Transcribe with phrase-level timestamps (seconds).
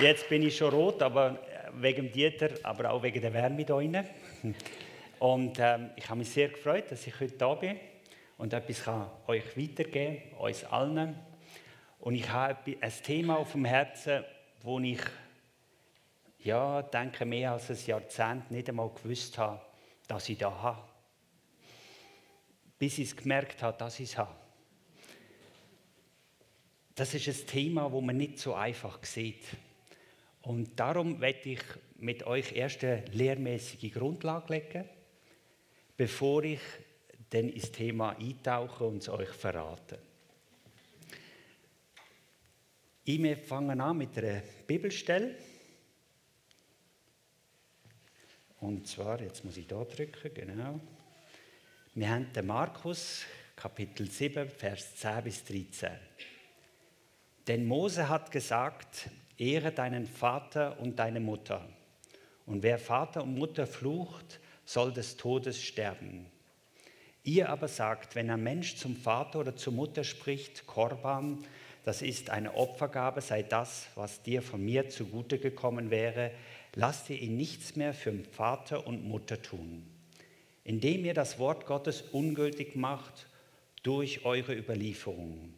[0.00, 1.38] Jetzt bin ich schon rot, aber
[1.74, 4.04] wegen dem Dieter, aber auch wegen der Wärme da drin.
[5.18, 7.78] Und ähm, ich habe mich sehr gefreut, dass ich heute da bin
[8.38, 11.14] und etwas kann euch weitergeben, uns allen.
[11.98, 14.24] Und ich habe ein Thema auf dem Herzen,
[14.62, 15.02] wo ich,
[16.38, 19.60] ja, denke, mehr als ein Jahrzehnt nicht einmal gewusst habe,
[20.08, 20.82] dass ich da habe.
[22.78, 24.39] Bis ich es gemerkt habe, dass ich es habe.
[27.00, 29.46] Das ist ein Thema, wo man nicht so einfach sieht.
[30.42, 31.62] Und darum werde ich
[31.96, 34.84] mit euch erst eine lehrmäßige Grundlage legen,
[35.96, 36.60] bevor ich
[37.30, 39.98] dann ins Thema eintauche und es euch verrate.
[43.04, 45.36] Ich fange an mit einer Bibelstelle.
[48.60, 50.78] Und zwar, jetzt muss ich da drücken, genau.
[51.94, 53.24] Wir haben den Markus,
[53.56, 55.92] Kapitel 7, Vers 10 bis 13.
[57.50, 61.68] Denn Mose hat gesagt, Ehre deinen Vater und deine Mutter.
[62.46, 66.26] Und wer Vater und Mutter flucht, soll des Todes sterben.
[67.24, 71.44] Ihr aber sagt, wenn ein Mensch zum Vater oder zur Mutter spricht, Korban,
[71.84, 76.30] das ist eine Opfergabe, sei das, was dir von mir zugute gekommen wäre,
[76.76, 79.84] lasst ihr ihn nichts mehr für Vater und Mutter tun.
[80.62, 83.26] Indem ihr das Wort Gottes ungültig macht
[83.82, 85.52] durch eure Überlieferungen,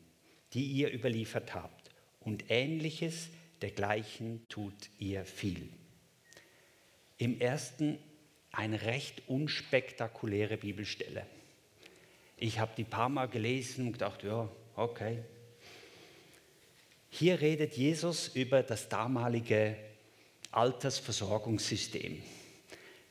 [0.54, 1.81] die ihr überliefert habt.
[2.24, 3.28] Und ähnliches
[3.60, 5.68] dergleichen tut ihr viel.
[7.18, 7.98] Im ersten
[8.50, 11.26] eine recht unspektakuläre Bibelstelle.
[12.36, 15.18] Ich habe die paar Mal gelesen und gedacht, ja, okay.
[17.08, 19.76] Hier redet Jesus über das damalige
[20.50, 22.22] Altersversorgungssystem.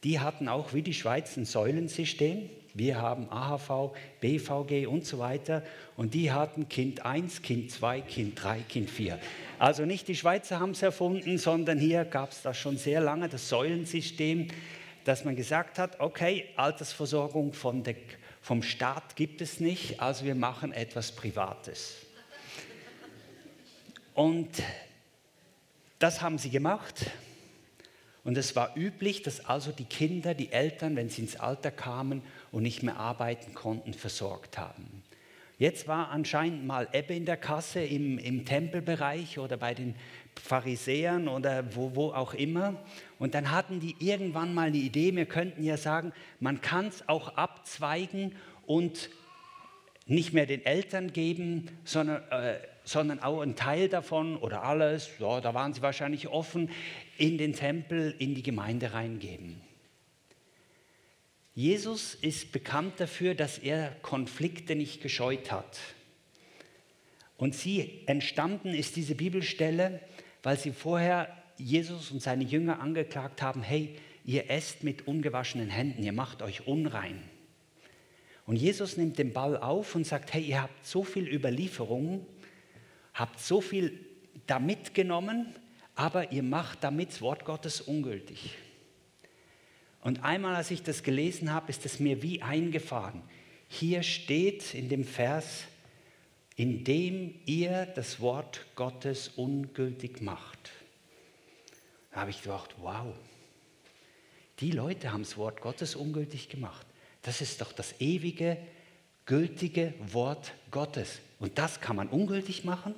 [0.04, 2.50] Die hatten auch wie die Schweiz ein Säulensystem.
[2.74, 5.64] Wir haben AHV, BVG und so weiter.
[5.98, 9.20] Und die hatten Kind 1, Kind 2, Kind 3, Kind 4.
[9.60, 13.30] Also nicht die Schweizer haben es erfunden, sondern hier gab es das schon sehr lange,
[13.30, 14.48] das Säulensystem,
[15.04, 17.54] dass man gesagt hat, okay, Altersversorgung
[17.84, 17.96] der,
[18.42, 21.98] vom Staat gibt es nicht, also wir machen etwas Privates.
[24.14, 24.50] Und
[26.00, 27.06] das haben sie gemacht.
[28.24, 32.22] Und es war üblich, dass also die Kinder, die Eltern, wenn sie ins Alter kamen
[32.52, 35.04] und nicht mehr arbeiten konnten, versorgt haben.
[35.58, 39.96] Jetzt war anscheinend mal Ebbe in der Kasse im, im Tempelbereich oder bei den
[40.42, 42.84] Pharisäern oder wo, wo auch immer.
[43.20, 47.08] Und dann hatten die irgendwann mal eine Idee, wir könnten ja sagen, man kann es
[47.08, 48.36] auch abzweigen
[48.66, 49.12] und
[50.08, 55.42] nicht mehr den Eltern geben, sondern, äh, sondern auch einen Teil davon oder alles, ja,
[55.42, 56.72] da waren sie wahrscheinlich offen,
[57.18, 59.62] in den Tempel, in die Gemeinde reingeben.
[61.54, 65.80] Jesus ist bekannt dafür, dass er Konflikte nicht gescheut hat.
[67.38, 70.00] Und sie entstanden ist diese Bibelstelle,
[70.44, 76.04] weil sie vorher Jesus und seine Jünger angeklagt haben, hey, ihr esst mit ungewaschenen Händen,
[76.04, 77.22] ihr macht euch unrein.
[78.46, 82.26] Und Jesus nimmt den Ball auf und sagt, hey, ihr habt so viel Überlieferungen,
[83.14, 84.00] habt so viel
[84.48, 85.56] da mitgenommen,
[85.96, 88.56] aber ihr macht damit das Wort Gottes ungültig.
[90.02, 93.22] Und einmal, als ich das gelesen habe, ist es mir wie eingefahren.
[93.68, 95.66] Hier steht in dem Vers,
[96.56, 100.72] indem ihr das Wort Gottes ungültig macht.
[102.12, 103.14] Da habe ich gedacht, wow,
[104.60, 106.86] die Leute haben das Wort Gottes ungültig gemacht.
[107.22, 108.58] Das ist doch das ewige,
[109.26, 111.20] gültige Wort Gottes.
[111.40, 112.94] Und das kann man ungültig machen?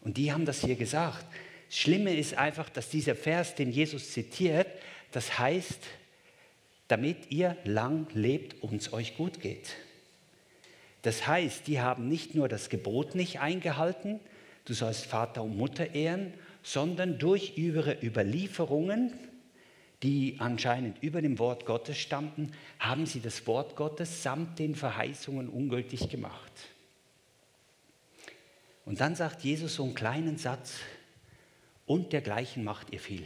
[0.00, 1.24] Und die haben das hier gesagt.
[1.68, 4.66] Das Schlimme ist einfach, dass dieser Vers, den Jesus zitiert,
[5.14, 5.78] das heißt,
[6.88, 9.76] damit ihr lang lebt und es euch gut geht.
[11.02, 14.18] Das heißt, die haben nicht nur das Gebot nicht eingehalten,
[14.64, 19.12] du sollst Vater und Mutter ehren, sondern durch ihre Überlieferungen,
[20.02, 22.50] die anscheinend über dem Wort Gottes stammten,
[22.80, 26.52] haben sie das Wort Gottes samt den Verheißungen ungültig gemacht.
[28.84, 30.80] Und dann sagt Jesus so einen kleinen Satz,
[31.86, 33.24] und dergleichen macht ihr viel.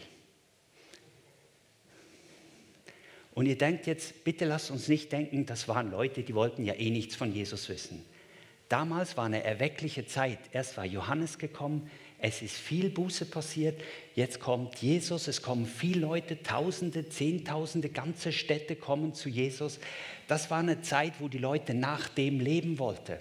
[3.38, 6.74] Und ihr denkt jetzt, bitte lasst uns nicht denken, das waren Leute, die wollten ja
[6.74, 8.04] eh nichts von Jesus wissen.
[8.68, 10.40] Damals war eine erweckliche Zeit.
[10.50, 11.88] Erst war Johannes gekommen,
[12.18, 13.80] es ist viel Buße passiert,
[14.16, 19.78] jetzt kommt Jesus, es kommen viele Leute, Tausende, Zehntausende, ganze Städte kommen zu Jesus.
[20.26, 23.18] Das war eine Zeit, wo die Leute nach dem leben wollten.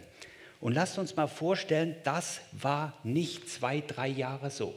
[0.60, 4.74] Und lasst uns mal vorstellen, das war nicht zwei, drei Jahre so.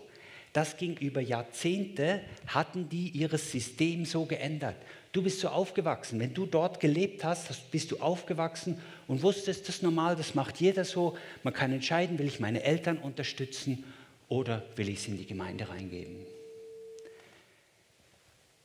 [0.52, 4.76] Das ging über Jahrzehnte, hatten die ihr System so geändert.
[5.12, 6.20] Du bist so aufgewachsen.
[6.20, 10.60] Wenn du dort gelebt hast, bist du aufgewachsen und wusstest, das ist normal, das macht
[10.60, 11.16] jeder so.
[11.42, 13.84] Man kann entscheiden, will ich meine Eltern unterstützen
[14.28, 16.16] oder will ich sie in die Gemeinde reingeben.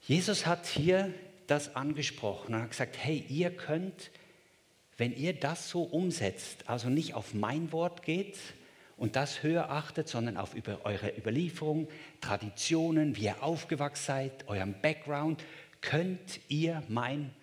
[0.01, 1.12] Jesus hat hier
[1.47, 4.12] das angesprochen und hat gesagt, hey, ihr könnt,
[4.97, 8.38] wenn ihr das so umsetzt, also nicht auf mein Wort geht
[8.97, 10.51] und das höher achtet, sondern auf
[10.83, 11.88] eure Überlieferung,
[12.21, 15.44] Traditionen, wie ihr aufgewachsen seid, eurem Background,
[15.85, 17.33] könnt ihr mein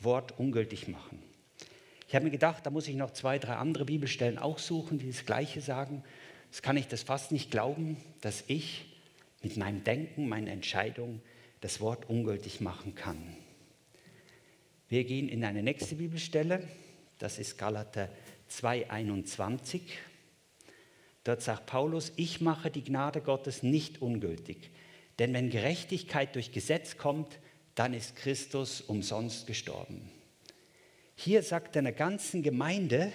[0.00, 1.20] Wort ungültig machen.
[2.06, 5.08] Ich habe mir gedacht, da muss ich noch zwei, drei andere Bibelstellen auch suchen, die
[5.08, 6.04] das Gleiche sagen.
[6.50, 8.86] Das kann ich das fast nicht glauben, dass ich
[9.42, 11.20] mit meinem Denken, meinen Entscheidungen
[11.60, 13.36] das Wort ungültig machen kann.
[14.88, 16.66] Wir gehen in eine nächste Bibelstelle,
[17.18, 18.08] das ist Galater
[18.50, 19.80] 2,21.
[21.24, 24.70] Dort sagt Paulus, ich mache die Gnade Gottes nicht ungültig.
[25.18, 27.38] Denn wenn Gerechtigkeit durch Gesetz kommt,
[27.74, 30.10] dann ist Christus umsonst gestorben.
[31.14, 33.12] Hier sagt er einer ganzen Gemeinde,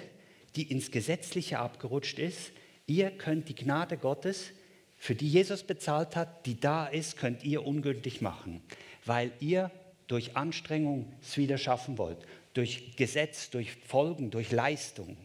[0.55, 2.51] die ins Gesetzliche abgerutscht ist,
[2.85, 4.51] ihr könnt die Gnade Gottes,
[4.97, 8.61] für die Jesus bezahlt hat, die da ist, könnt ihr ungültig machen,
[9.05, 9.71] weil ihr
[10.07, 12.19] durch Anstrengung es wieder schaffen wollt,
[12.53, 15.17] durch Gesetz, durch Folgen, durch Leistung.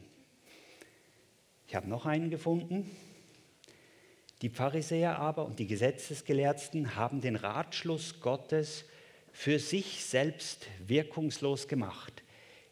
[1.68, 2.90] Ich habe noch einen gefunden,
[4.42, 8.84] die Pharisäer aber und die Gesetzesgelehrten haben den Ratschluss Gottes
[9.32, 12.22] für sich selbst wirkungslos gemacht,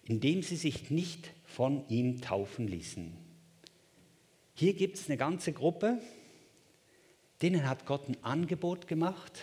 [0.05, 3.17] indem sie sich nicht von ihm taufen ließen.
[4.55, 6.01] Hier gibt es eine ganze Gruppe,
[7.43, 9.43] denen hat Gott ein Angebot gemacht,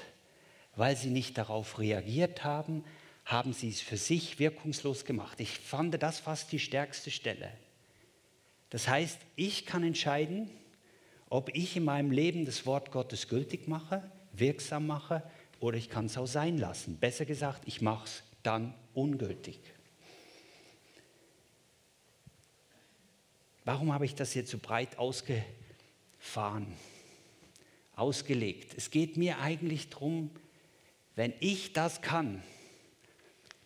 [0.75, 2.83] weil sie nicht darauf reagiert haben,
[3.25, 5.39] haben sie es für sich wirkungslos gemacht.
[5.39, 7.51] Ich fand das fast die stärkste Stelle.
[8.69, 10.49] Das heißt, ich kann entscheiden,
[11.33, 14.03] ob ich in meinem Leben das Wort Gottes gültig mache,
[14.33, 15.23] wirksam mache
[15.59, 16.97] oder ich kann es auch sein lassen.
[16.97, 19.59] Besser gesagt, ich mache es dann ungültig.
[23.65, 26.67] Warum habe ich das jetzt so breit ausgefahren,
[27.95, 28.75] ausgelegt?
[28.77, 30.29] Es geht mir eigentlich darum,
[31.15, 32.43] wenn ich das kann,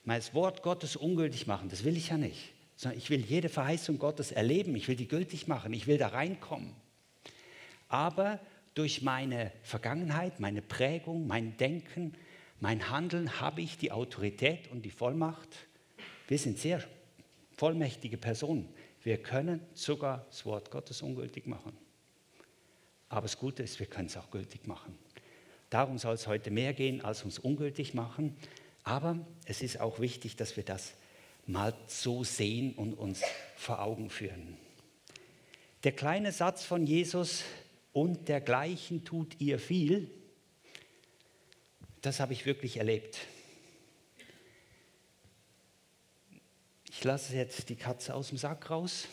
[0.06, 4.00] mein Wort Gottes ungültig machen, das will ich ja nicht, sondern ich will jede Verheißung
[4.00, 6.87] Gottes erleben, ich will die gültig machen, ich will da reinkommen
[7.89, 8.39] aber
[8.74, 12.13] durch meine Vergangenheit, meine Prägung, mein Denken,
[12.60, 15.68] mein Handeln habe ich die Autorität und die Vollmacht.
[16.28, 16.84] Wir sind sehr
[17.56, 18.68] vollmächtige Personen.
[19.04, 21.78] Wir können sogar das Wort Gottes ungültig machen.
[23.10, 24.98] Aber das Gute ist, wir können es auch gültig machen.
[25.69, 28.36] Darum soll es heute mehr gehen, als uns ungültig machen.
[28.83, 30.94] Aber es ist auch wichtig, dass wir das
[31.45, 33.22] mal so sehen und uns
[33.56, 34.57] vor Augen führen.
[35.83, 37.44] Der kleine Satz von Jesus,
[37.97, 40.11] und dergleichen tut ihr viel,
[42.01, 43.17] das habe ich wirklich erlebt.
[46.91, 49.07] Ich lasse jetzt die Katze aus dem Sack raus.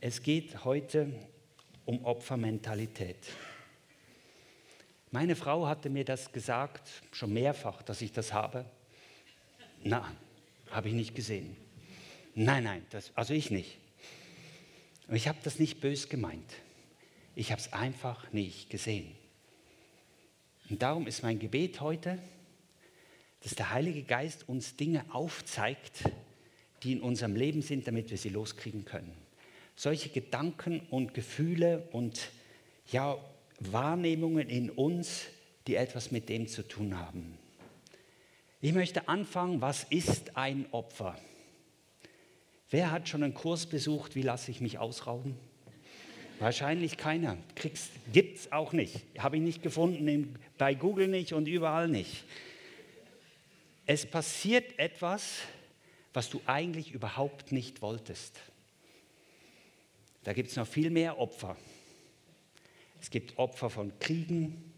[0.00, 1.12] Es geht heute
[1.84, 3.28] um Opfermentalität.
[5.12, 8.64] Meine Frau hatte mir das gesagt, schon mehrfach, dass ich das habe.
[9.84, 10.10] Na,
[10.72, 11.56] habe ich nicht gesehen.
[12.34, 13.78] Nein, nein, das, also ich nicht.
[15.12, 16.52] ich habe das nicht bös gemeint.
[17.34, 19.12] Ich habe es einfach nicht gesehen.
[20.68, 22.18] Und darum ist mein Gebet heute,
[23.42, 26.04] dass der Heilige Geist uns Dinge aufzeigt,
[26.82, 29.16] die in unserem Leben sind, damit wir sie loskriegen können.
[29.76, 32.30] Solche Gedanken und Gefühle und
[32.90, 33.18] ja,
[33.60, 35.26] Wahrnehmungen in uns,
[35.66, 37.38] die etwas mit dem zu tun haben.
[38.60, 41.18] Ich möchte anfangen, was ist ein Opfer?
[42.70, 45.36] Wer hat schon einen Kurs besucht, wie lasse ich mich ausrauben?
[46.42, 47.38] Wahrscheinlich keiner.
[48.12, 49.04] Gibt es auch nicht.
[49.16, 52.24] Habe ich nicht gefunden, bei Google nicht und überall nicht.
[53.86, 55.38] Es passiert etwas,
[56.12, 58.40] was du eigentlich überhaupt nicht wolltest.
[60.24, 61.56] Da gibt es noch viel mehr Opfer.
[63.00, 64.74] Es gibt Opfer von Kriegen,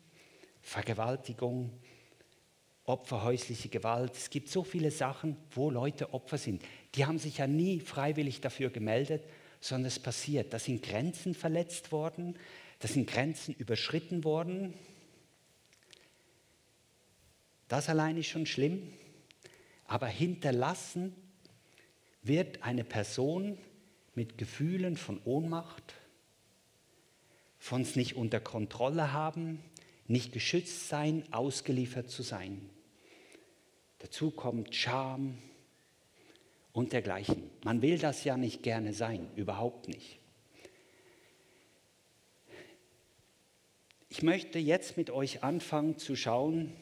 [0.60, 1.70] Vergewaltigung,
[2.84, 4.12] Opfer häusliche Gewalt.
[4.12, 6.62] Es gibt so viele Sachen, wo Leute Opfer sind.
[6.94, 9.24] Die haben sich ja nie freiwillig dafür gemeldet,
[9.64, 10.52] sondern es passiert.
[10.52, 12.36] Da sind Grenzen verletzt worden,
[12.80, 14.74] da sind Grenzen überschritten worden.
[17.68, 18.92] Das allein ist schon schlimm,
[19.86, 21.16] aber hinterlassen
[22.22, 23.56] wird eine Person
[24.14, 25.94] mit Gefühlen von Ohnmacht,
[27.58, 29.64] von es nicht unter Kontrolle haben,
[30.06, 32.68] nicht geschützt sein, ausgeliefert zu sein.
[34.00, 35.38] Dazu kommt Scham,
[36.74, 37.50] und dergleichen.
[37.64, 40.18] Man will das ja nicht gerne sein, überhaupt nicht.
[44.10, 46.76] Ich möchte jetzt mit euch anfangen zu schauen,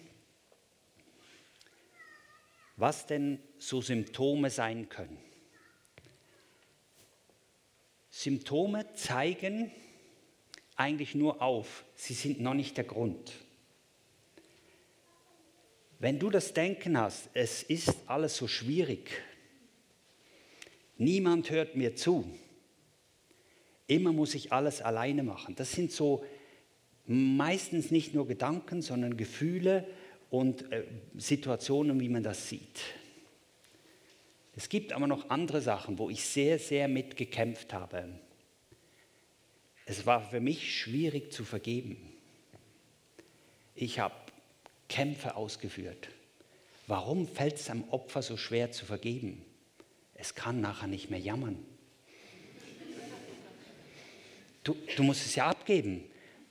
[2.76, 5.18] was denn so Symptome sein können.
[8.10, 9.70] Symptome zeigen
[10.74, 13.32] eigentlich nur auf, sie sind noch nicht der Grund.
[15.98, 19.22] Wenn du das Denken hast, es ist alles so schwierig,
[21.02, 22.30] niemand hört mir zu,
[23.86, 26.24] immer muss ich alles alleine machen, das sind so
[27.06, 29.86] meistens nicht nur Gedanken, sondern Gefühle
[30.30, 30.84] und äh,
[31.16, 32.80] Situationen, wie man das sieht.
[34.54, 38.08] Es gibt aber noch andere Sachen, wo ich sehr, sehr mitgekämpft habe.
[39.86, 41.96] Es war für mich schwierig zu vergeben.
[43.74, 44.14] Ich habe
[44.88, 46.10] Kämpfe ausgeführt.
[46.86, 49.44] Warum fällt es am Opfer so schwer zu vergeben?
[50.22, 51.58] Es kann nachher nicht mehr jammern.
[54.62, 56.04] Du, du musst es ja abgeben.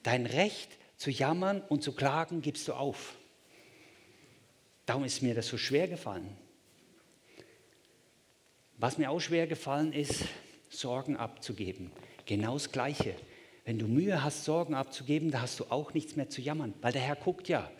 [0.03, 3.15] Dein Recht zu jammern und zu klagen gibst du auf.
[4.85, 6.35] Darum ist mir das so schwer gefallen.
[8.75, 10.25] Was mir auch schwer gefallen ist,
[10.69, 11.93] Sorgen abzugeben.
[12.25, 13.15] Genau das Gleiche.
[13.63, 16.91] Wenn du Mühe hast, Sorgen abzugeben, da hast du auch nichts mehr zu jammern, weil
[16.91, 17.71] der Herr guckt ja.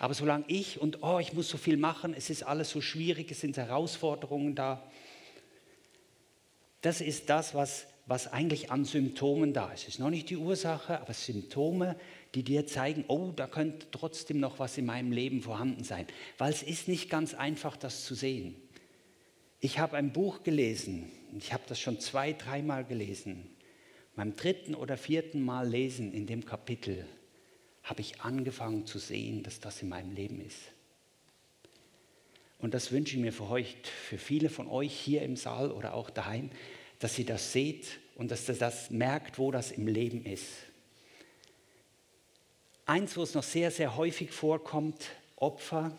[0.00, 3.30] Aber solange ich und oh, ich muss so viel machen, es ist alles so schwierig,
[3.30, 4.86] es sind Herausforderungen da.
[6.80, 9.82] Das ist das, was, was eigentlich an Symptomen da ist.
[9.82, 11.96] Es ist noch nicht die Ursache, aber Symptome,
[12.34, 16.06] die dir zeigen, oh, da könnte trotzdem noch was in meinem Leben vorhanden sein.
[16.38, 18.56] Weil es ist nicht ganz einfach, das zu sehen.
[19.60, 23.50] Ich habe ein Buch gelesen, ich habe das schon zwei, dreimal gelesen.
[24.16, 27.06] Beim dritten oder vierten Mal lesen in dem Kapitel
[27.82, 30.58] habe ich angefangen zu sehen, dass das in meinem Leben ist.
[32.60, 33.76] Und das wünsche ich mir für euch,
[34.08, 36.50] für viele von euch hier im Saal oder auch daheim,
[36.98, 40.48] dass ihr das seht und dass ihr das merkt, wo das im Leben ist.
[42.84, 45.96] Eins, wo es noch sehr, sehr häufig vorkommt, Opfer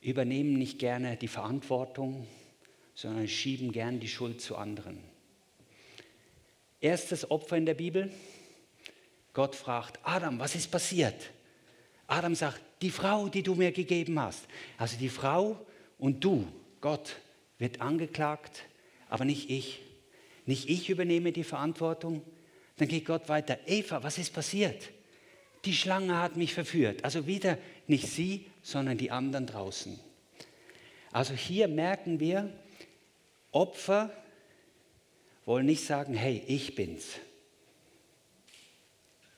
[0.00, 2.26] übernehmen nicht gerne die Verantwortung,
[2.94, 4.98] sondern schieben gern die Schuld zu anderen.
[6.80, 8.10] Erstes Opfer in der Bibel.
[9.34, 11.30] Gott fragt, Adam, was ist passiert?
[12.10, 14.46] Adam sagt, die Frau, die du mir gegeben hast.
[14.76, 15.64] Also die Frau
[15.98, 16.46] und du,
[16.80, 17.16] Gott,
[17.58, 18.64] wird angeklagt,
[19.08, 19.80] aber nicht ich.
[20.44, 22.22] Nicht ich übernehme die Verantwortung.
[22.78, 24.90] Dann geht Gott weiter, Eva, was ist passiert?
[25.64, 27.04] Die Schlange hat mich verführt.
[27.04, 29.98] Also wieder nicht sie, sondern die anderen draußen.
[31.12, 32.50] Also hier merken wir,
[33.52, 34.10] Opfer
[35.44, 37.20] wollen nicht sagen, hey, ich bin's.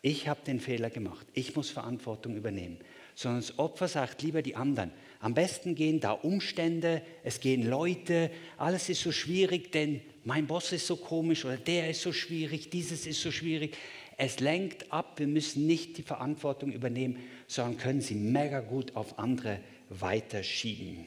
[0.04, 1.24] Ich habe den Fehler gemacht.
[1.32, 2.78] Ich muss Verantwortung übernehmen.
[3.14, 4.90] Sondern das Opfer sagt lieber die anderen.
[5.20, 10.72] Am besten gehen da Umstände, es gehen Leute, alles ist so schwierig, denn mein Boss
[10.72, 13.76] ist so komisch oder der ist so schwierig, dieses ist so schwierig.
[14.16, 19.20] Es lenkt ab, wir müssen nicht die Verantwortung übernehmen, sondern können sie mega gut auf
[19.20, 21.06] andere weiterschieben.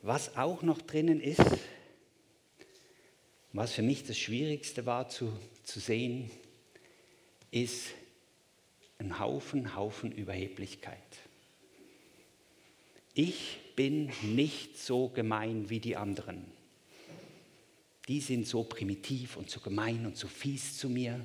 [0.00, 1.42] Was auch noch drinnen ist,
[3.52, 5.30] was für mich das Schwierigste war zu,
[5.62, 6.30] zu sehen,
[7.54, 7.86] ist
[8.98, 10.98] ein Haufen, Haufen Überheblichkeit.
[13.14, 16.44] Ich bin nicht so gemein wie die anderen
[18.08, 21.24] die sind so primitiv und so gemein und so fies zu mir.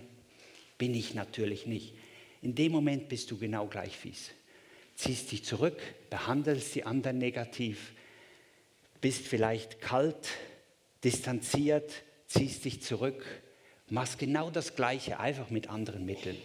[0.77, 1.93] Bin ich natürlich nicht.
[2.41, 4.31] In dem Moment bist du genau gleich fies.
[4.95, 7.93] Ziehst dich zurück, behandelst die anderen negativ,
[9.01, 10.29] bist vielleicht kalt,
[11.03, 11.91] distanziert,
[12.27, 13.25] ziehst dich zurück,
[13.91, 16.37] machst genau das Gleiche, einfach mit anderen Mitteln.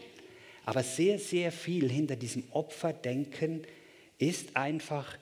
[0.65, 3.67] Aber sehr, sehr viel hinter diesem Opferdenken
[4.19, 5.17] ist einfach,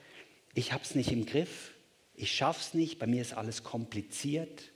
[0.54, 1.72] ich habe es nicht im Griff,
[2.14, 4.72] ich schaffe es nicht, bei mir ist alles kompliziert,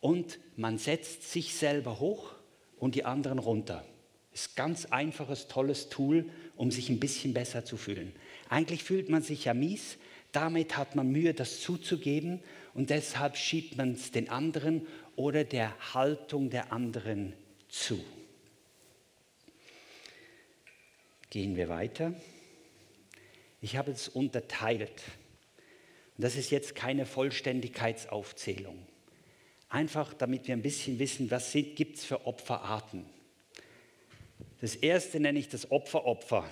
[0.00, 2.34] und man setzt sich selber hoch
[2.78, 3.84] und die anderen runter.
[4.32, 6.24] Ist ganz einfaches, tolles Tool,
[6.56, 8.12] um sich ein bisschen besser zu fühlen.
[8.48, 9.98] Eigentlich fühlt man sich ja mies,
[10.32, 12.40] damit hat man Mühe, das zuzugeben
[12.74, 17.34] und deshalb schiebt man es den anderen oder der Haltung der anderen
[17.68, 18.02] zu.
[21.30, 22.14] Gehen wir weiter.
[23.60, 25.02] Ich habe es unterteilt.
[26.16, 28.78] das ist jetzt keine Vollständigkeitsaufzählung.
[29.68, 33.06] Einfach damit wir ein bisschen wissen, was gibt es für Opferarten.
[34.60, 36.48] Das erste nenne ich das Opferopfer.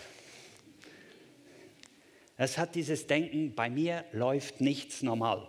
[2.39, 5.49] Es hat dieses Denken, bei mir läuft nichts normal.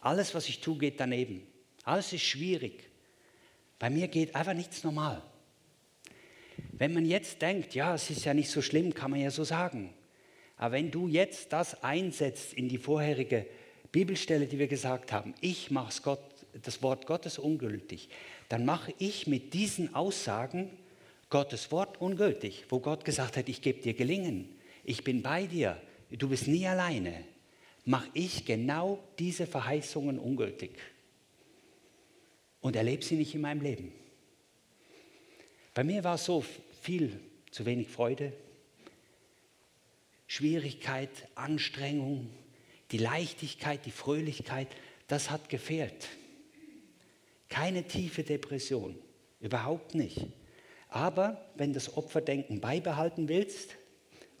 [0.00, 1.46] Alles, was ich tue, geht daneben.
[1.84, 2.88] Alles ist schwierig.
[3.78, 5.22] Bei mir geht einfach nichts normal.
[6.72, 9.44] Wenn man jetzt denkt, ja, es ist ja nicht so schlimm, kann man ja so
[9.44, 9.92] sagen.
[10.56, 13.46] Aber wenn du jetzt das einsetzt in die vorherige
[13.90, 16.20] Bibelstelle, die wir gesagt haben, ich mache Gott
[16.62, 18.08] das Wort Gottes ungültig,
[18.48, 20.70] dann mache ich mit diesen Aussagen
[21.28, 24.48] Gottes Wort ungültig, wo Gott gesagt hat, ich gebe dir Gelingen,
[24.84, 27.24] ich bin bei dir, du bist nie alleine,
[27.84, 30.78] mache ich genau diese Verheißungen ungültig
[32.60, 33.92] und erlebe sie nicht in meinem Leben.
[35.74, 36.44] Bei mir war es so
[36.82, 37.18] viel
[37.50, 38.32] zu wenig Freude,
[40.26, 42.30] Schwierigkeit, Anstrengung,
[42.90, 44.68] die Leichtigkeit, die Fröhlichkeit,
[45.06, 46.08] das hat gefehlt.
[47.48, 48.96] Keine tiefe Depression,
[49.40, 50.26] überhaupt nicht.
[50.88, 53.76] Aber wenn das Opferdenken beibehalten willst,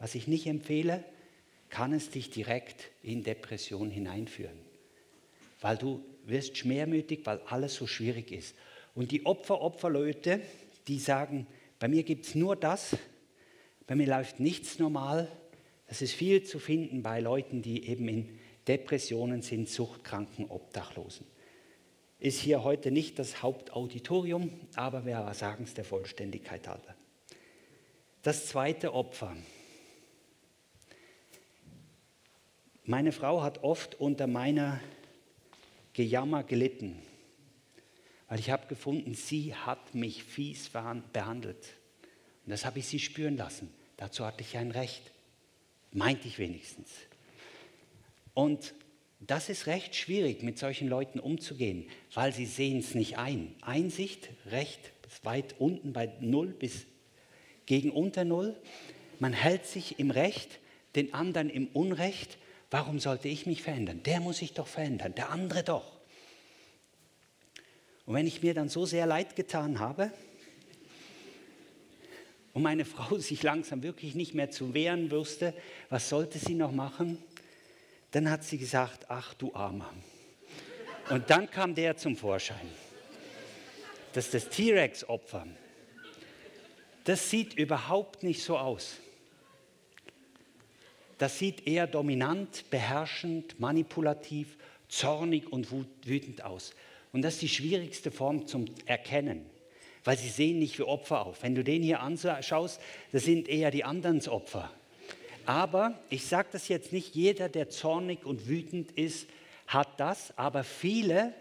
[0.02, 1.04] was ich nicht empfehle,
[1.70, 4.58] kann es dich direkt in Depression hineinführen.
[5.60, 8.56] Weil du wirst schwermütig, weil alles so schwierig ist.
[8.96, 10.40] Und die Opfer-Opferleute,
[10.88, 11.46] die sagen,
[11.78, 12.96] bei mir gibt es nur das,
[13.86, 15.30] bei mir läuft nichts normal.
[15.86, 21.26] Das ist viel zu finden bei Leuten, die eben in Depressionen sind, Suchtkranken, Obdachlosen.
[22.18, 26.96] Ist hier heute nicht das Hauptauditorium, aber wir sagen es der Vollständigkeit halber.
[28.22, 29.36] Das zweite Opfer,
[32.84, 34.80] Meine Frau hat oft unter meiner
[35.92, 36.98] Gejammer gelitten,
[38.28, 41.74] weil ich habe gefunden, sie hat mich fies behandelt.
[42.44, 43.72] Und das habe ich sie spüren lassen.
[43.96, 45.12] Dazu hatte ich ein Recht.
[45.92, 46.90] Meinte ich wenigstens.
[48.34, 48.74] Und
[49.20, 53.54] das ist recht schwierig, mit solchen Leuten umzugehen, weil sie sehen es nicht ein.
[53.60, 56.86] Einsicht, Recht, weit unten bei Null bis
[57.66, 58.56] gegen unter Null.
[59.20, 60.58] Man hält sich im Recht,
[60.96, 62.38] den anderen im Unrecht
[62.72, 64.02] Warum sollte ich mich verändern?
[64.02, 65.92] Der muss sich doch verändern, der andere doch.
[68.06, 70.10] Und wenn ich mir dann so sehr leid getan habe
[72.54, 75.52] und meine Frau sich langsam wirklich nicht mehr zu wehren wusste,
[75.90, 77.22] was sollte sie noch machen?
[78.12, 79.92] Dann hat sie gesagt, ach du Armer.
[81.10, 82.70] Und dann kam der zum Vorschein.
[84.14, 85.46] Das das T-Rex-Opfer.
[87.04, 88.96] Das sieht überhaupt nicht so aus
[91.22, 94.56] das sieht eher dominant, beherrschend, manipulativ,
[94.88, 95.68] zornig und
[96.04, 96.74] wütend aus.
[97.12, 99.46] Und das ist die schwierigste Form zum Erkennen,
[100.02, 101.44] weil sie sehen nicht wie Opfer auf.
[101.44, 102.80] Wenn du den hier anschaust,
[103.12, 104.72] das sind eher die anderen Opfer.
[105.46, 109.28] Aber ich sage das jetzt nicht, jeder, der zornig und wütend ist,
[109.68, 111.32] hat das, aber viele,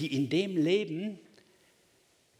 [0.00, 1.20] die in dem leben,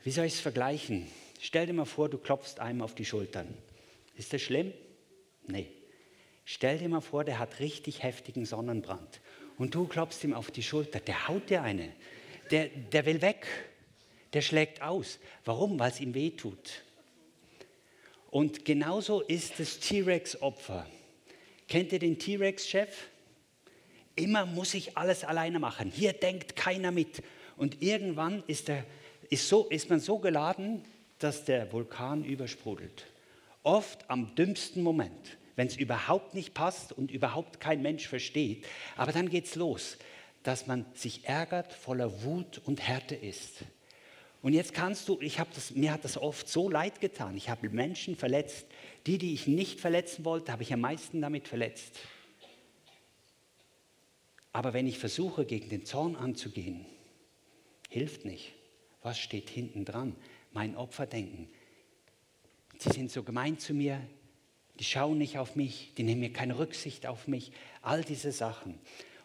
[0.03, 1.07] wie soll ich es vergleichen?
[1.41, 3.47] Stell dir mal vor, du klopfst einem auf die Schultern.
[4.17, 4.73] Ist das schlimm?
[5.47, 5.69] Nee.
[6.53, 9.21] Stell dir mal vor, der hat richtig heftigen Sonnenbrand
[9.57, 11.93] und du klopfst ihm auf die Schulter, der haut dir eine,
[12.51, 13.47] der, der will weg,
[14.33, 15.21] der schlägt aus.
[15.45, 15.79] Warum?
[15.79, 16.83] Weil es ihm weh tut.
[18.33, 20.87] Und genauso ist das T-Rex-Opfer.
[21.69, 22.97] Kennt ihr den T-Rex-Chef?
[24.17, 25.93] Immer muss ich alles alleine machen.
[25.95, 27.23] Hier denkt keiner mit.
[27.57, 28.85] Und irgendwann ist, der,
[29.29, 30.83] ist, so, ist man so geladen,
[31.21, 33.07] dass der Vulkan übersprudelt.
[33.63, 38.67] Oft am dümmsten Moment wenn es überhaupt nicht passt und überhaupt kein Mensch versteht.
[38.97, 39.99] Aber dann geht es los,
[40.43, 43.59] dass man sich ärgert, voller Wut und Härte ist.
[44.41, 47.37] Und jetzt kannst du, ich das, mir hat das oft so leid getan.
[47.37, 48.69] Ich habe Menschen verletzt.
[49.07, 51.99] Die, die ich nicht verletzen wollte, habe ich am meisten damit verletzt.
[54.53, 56.87] Aber wenn ich versuche, gegen den Zorn anzugehen,
[57.91, 58.55] hilft nicht.
[59.03, 60.17] Was steht hinten dran?
[60.53, 61.51] Mein Opferdenken.
[62.79, 64.01] Sie sind so gemein zu mir,
[64.81, 68.79] die schauen nicht auf mich, die nehmen mir keine Rücksicht auf mich, all diese Sachen.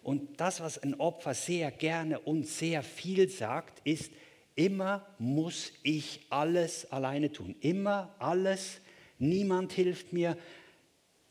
[0.04, 4.12] Und das, was ein Opfer sehr gerne und sehr viel sagt, ist,
[4.56, 7.56] immer muss ich alles alleine tun.
[7.62, 8.82] Immer alles,
[9.18, 10.38] niemand hilft mir.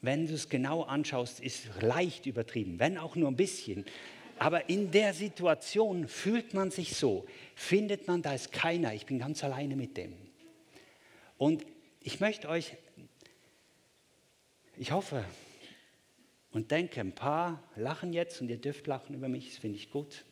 [0.00, 3.84] Wenn du es genau anschaust, ist leicht übertrieben, wenn auch nur ein bisschen.
[4.38, 9.18] Aber in der Situation fühlt man sich so, findet man, da ist keiner, ich bin
[9.18, 10.14] ganz alleine mit dem.
[11.36, 11.66] Und
[12.00, 12.76] ich möchte euch
[14.76, 15.24] ich hoffe
[16.52, 19.90] und denke, ein paar lachen jetzt und ihr dürft lachen über mich, das finde ich
[19.90, 20.24] gut.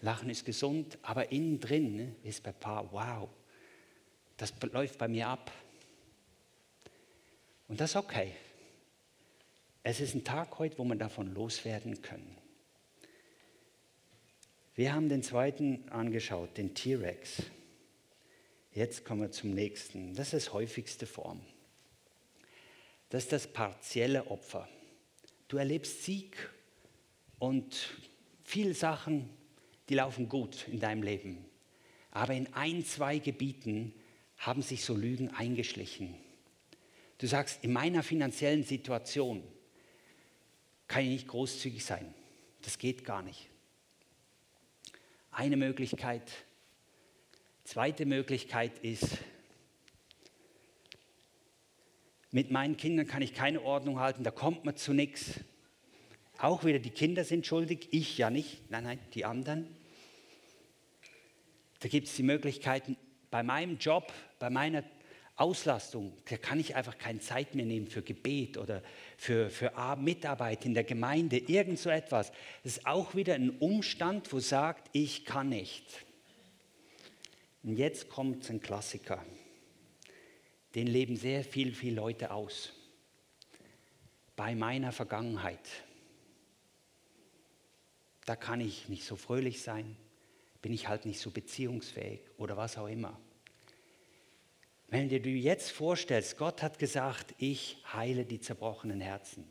[0.00, 3.28] Lachen ist gesund, aber innen drin ne, ist bei ein paar, wow,
[4.36, 5.52] das läuft bei mir ab.
[7.68, 8.32] Und das ist okay.
[9.82, 12.36] Es ist ein Tag heute, wo wir davon loswerden können.
[14.74, 17.42] Wir haben den zweiten angeschaut, den T-Rex.
[18.72, 20.14] Jetzt kommen wir zum nächsten.
[20.14, 21.40] Das ist häufigste Form.
[23.10, 24.68] Das ist das partielle Opfer.
[25.48, 26.48] Du erlebst Sieg
[27.38, 27.90] und
[28.44, 29.28] viele Sachen,
[29.88, 31.44] die laufen gut in deinem Leben.
[32.12, 33.92] Aber in ein, zwei Gebieten
[34.38, 36.14] haben sich so Lügen eingeschlichen.
[37.18, 39.42] Du sagst, in meiner finanziellen Situation
[40.86, 42.14] kann ich nicht großzügig sein.
[42.62, 43.48] Das geht gar nicht.
[45.32, 46.30] Eine Möglichkeit.
[47.64, 49.18] Zweite Möglichkeit ist,
[52.32, 55.40] Mit meinen Kindern kann ich keine Ordnung halten, da kommt man zu nichts.
[56.38, 59.66] Auch wieder die Kinder sind schuldig, ich ja nicht, nein, nein, die anderen.
[61.80, 62.96] Da gibt es die Möglichkeiten,
[63.30, 64.84] bei meinem Job, bei meiner
[65.36, 68.82] Auslastung, da kann ich einfach keine Zeit mehr nehmen für Gebet oder
[69.16, 72.30] für, für Mitarbeit in der Gemeinde, irgend so etwas.
[72.62, 76.04] Das ist auch wieder ein Umstand, wo sagt, ich kann nicht.
[77.62, 79.24] Und jetzt kommt ein Klassiker.
[80.74, 82.72] Den leben sehr viel, viele Leute aus.
[84.36, 85.68] Bei meiner Vergangenheit.
[88.24, 89.96] Da kann ich nicht so fröhlich sein,
[90.62, 93.18] bin ich halt nicht so beziehungsfähig oder was auch immer.
[94.88, 99.46] Wenn du dir jetzt vorstellst, Gott hat gesagt, ich heile die zerbrochenen Herzen.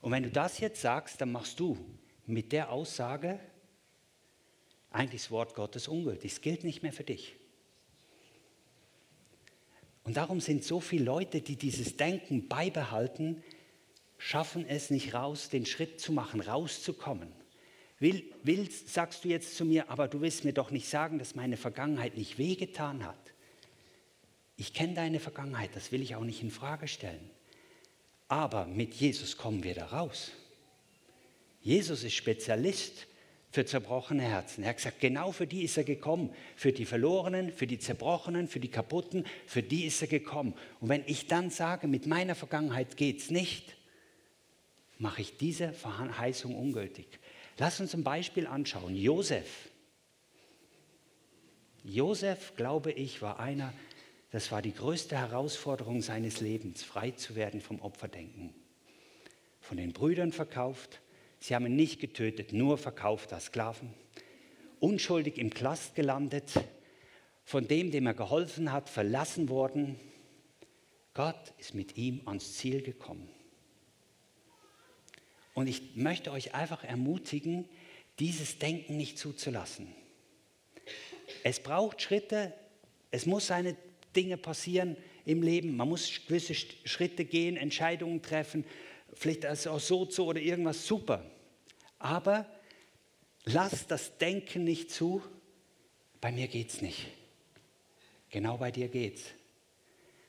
[0.00, 1.78] Und wenn du das jetzt sagst, dann machst du
[2.26, 3.40] mit der Aussage
[4.90, 6.32] eigentlich das Wort Gottes ungültig.
[6.32, 7.37] Es gilt nicht mehr für dich.
[10.08, 13.42] Und darum sind so viele Leute, die dieses Denken beibehalten,
[14.16, 17.30] schaffen es nicht raus, den Schritt zu machen, rauszukommen.
[17.98, 21.34] Will, willst, sagst du jetzt zu mir, aber du willst mir doch nicht sagen, dass
[21.34, 23.18] meine Vergangenheit nicht wehgetan hat.
[24.56, 27.28] Ich kenne deine Vergangenheit, das will ich auch nicht in Frage stellen.
[28.28, 30.32] Aber mit Jesus kommen wir da raus.
[31.60, 33.07] Jesus ist Spezialist
[33.50, 34.62] für zerbrochene Herzen.
[34.62, 36.34] Er hat gesagt, genau für die ist er gekommen.
[36.54, 40.54] Für die Verlorenen, für die Zerbrochenen, für die Kaputten, für die ist er gekommen.
[40.80, 43.76] Und wenn ich dann sage, mit meiner Vergangenheit geht es nicht,
[44.98, 47.06] mache ich diese Verheißung ungültig.
[47.56, 48.94] Lass uns ein Beispiel anschauen.
[48.94, 49.70] Josef.
[51.84, 53.72] Josef, glaube ich, war einer,
[54.30, 58.52] das war die größte Herausforderung seines Lebens, frei zu werden vom Opferdenken.
[59.60, 61.00] Von den Brüdern verkauft,
[61.40, 63.94] Sie haben ihn nicht getötet, nur verkauft als Sklaven.
[64.80, 66.52] Unschuldig im Klast gelandet,
[67.44, 69.98] von dem, dem er geholfen hat, verlassen worden.
[71.14, 73.28] Gott ist mit ihm ans Ziel gekommen.
[75.54, 77.68] Und ich möchte euch einfach ermutigen,
[78.18, 79.88] dieses Denken nicht zuzulassen.
[81.42, 82.52] Es braucht Schritte,
[83.10, 83.76] es muss seine
[84.14, 88.64] Dinge passieren im Leben, man muss gewisse Schritte gehen, Entscheidungen treffen,
[89.14, 91.24] vielleicht also auch so zu oder irgendwas, super.
[91.98, 92.46] Aber
[93.44, 95.22] lass das Denken nicht zu,
[96.20, 97.06] bei mir geht es nicht.
[98.30, 99.24] Genau bei dir geht's,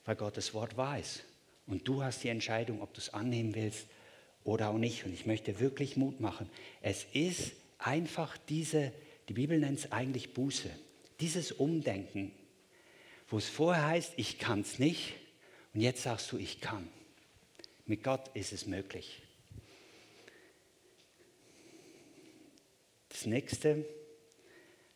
[0.05, 1.23] weil Gottes Wort weiß.
[1.67, 3.87] Und du hast die Entscheidung, ob du es annehmen willst
[4.43, 5.05] oder auch nicht.
[5.05, 6.49] Und ich möchte wirklich Mut machen.
[6.81, 8.91] Es ist einfach diese,
[9.27, 10.69] die Bibel nennt es eigentlich Buße,
[11.19, 12.31] dieses Umdenken,
[13.27, 15.13] wo es vorher heißt, ich kann es nicht
[15.73, 16.87] und jetzt sagst du, ich kann.
[17.89, 19.23] Mit Gott ist es möglich.
[23.09, 23.83] Das nächste,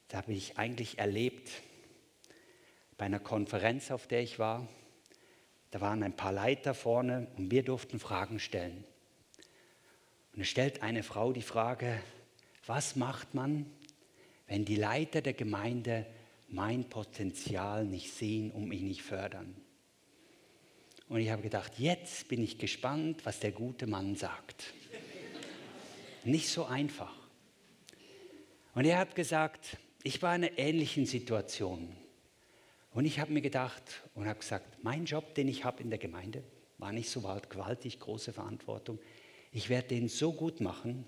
[0.10, 1.50] da habe ich eigentlich erlebt,
[2.96, 4.68] bei einer Konferenz, auf der ich war,
[5.72, 8.84] da waren ein paar Leiter vorne und wir durften Fragen stellen.
[10.36, 12.00] Und es stellt eine Frau die Frage,
[12.68, 13.66] was macht man,
[14.46, 16.06] wenn die Leiter der Gemeinde
[16.48, 19.63] mein Potenzial nicht sehen und mich nicht fördern?
[21.14, 24.74] Und ich habe gedacht, jetzt bin ich gespannt, was der gute Mann sagt.
[26.24, 27.14] Nicht so einfach.
[28.74, 31.96] Und er hat gesagt, ich war in einer ähnlichen Situation.
[32.96, 36.00] Und ich habe mir gedacht und habe gesagt, mein Job, den ich habe in der
[36.00, 36.42] Gemeinde,
[36.80, 38.98] war nicht so gewaltig große Verantwortung.
[39.52, 41.06] Ich werde den so gut machen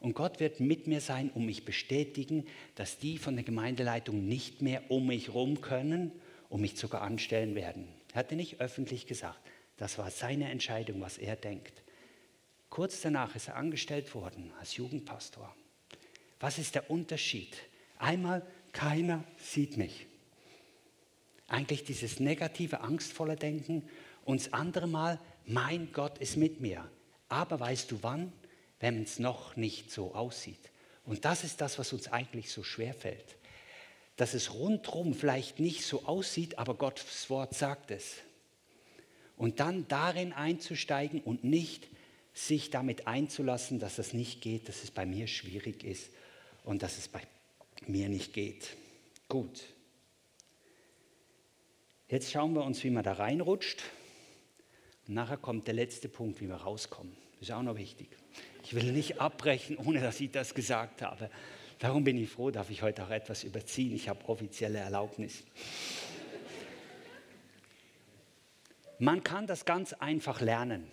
[0.00, 4.62] und Gott wird mit mir sein und mich bestätigen, dass die von der Gemeindeleitung nicht
[4.62, 6.10] mehr um mich rum können
[6.48, 7.86] und mich sogar anstellen werden.
[8.14, 9.40] Er hatte nicht öffentlich gesagt.
[9.76, 11.82] Das war seine Entscheidung, was er denkt.
[12.70, 15.54] Kurz danach ist er angestellt worden als Jugendpastor.
[16.38, 17.56] Was ist der Unterschied?
[17.98, 20.06] Einmal, keiner sieht mich.
[21.48, 23.82] Eigentlich dieses negative, angstvolle Denken
[24.24, 26.88] und das andere Mal, mein Gott ist mit mir.
[27.28, 28.32] Aber weißt du wann?
[28.78, 30.70] Wenn es noch nicht so aussieht.
[31.04, 33.36] Und das ist das, was uns eigentlich so schwer fällt.
[34.16, 38.16] Dass es rundherum vielleicht nicht so aussieht, aber Gottes Wort sagt es.
[39.36, 41.88] Und dann darin einzusteigen und nicht
[42.32, 46.10] sich damit einzulassen, dass es nicht geht, dass es bei mir schwierig ist
[46.64, 47.22] und dass es bei
[47.86, 48.76] mir nicht geht.
[49.28, 49.62] Gut.
[52.08, 53.82] Jetzt schauen wir uns, wie man da reinrutscht.
[55.06, 57.16] Und nachher kommt der letzte Punkt, wie wir rauskommen.
[57.40, 58.08] Das ist auch noch wichtig.
[58.64, 61.30] Ich will nicht abbrechen, ohne dass ich das gesagt habe.
[61.78, 63.94] Darum bin ich froh, darf ich heute auch etwas überziehen.
[63.94, 65.44] Ich habe offizielle Erlaubnis.
[68.98, 70.86] Man kann das ganz einfach lernen.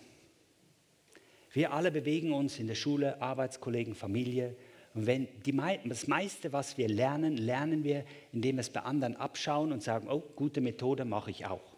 [1.52, 4.56] Wir alle bewegen uns in der Schule, Arbeitskollegen, Familie,
[4.94, 9.16] und wenn die, das meiste, was wir lernen, lernen wir, indem wir es bei anderen
[9.16, 11.71] abschauen und sagen, oh, gute Methode mache ich auch.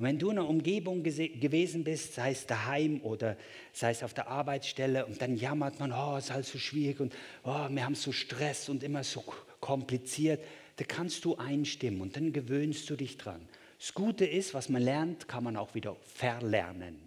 [0.00, 3.36] Und wenn du in einer Umgebung gewesen bist, sei es daheim oder
[3.74, 7.00] sei es auf der Arbeitsstelle, und dann jammert man, oh, es ist alles so schwierig
[7.00, 9.22] und oh, wir haben so Stress und immer so
[9.60, 10.42] kompliziert,
[10.76, 13.46] da kannst du einstimmen und dann gewöhnst du dich dran.
[13.78, 16.98] Das Gute ist, was man lernt, kann man auch wieder verlernen.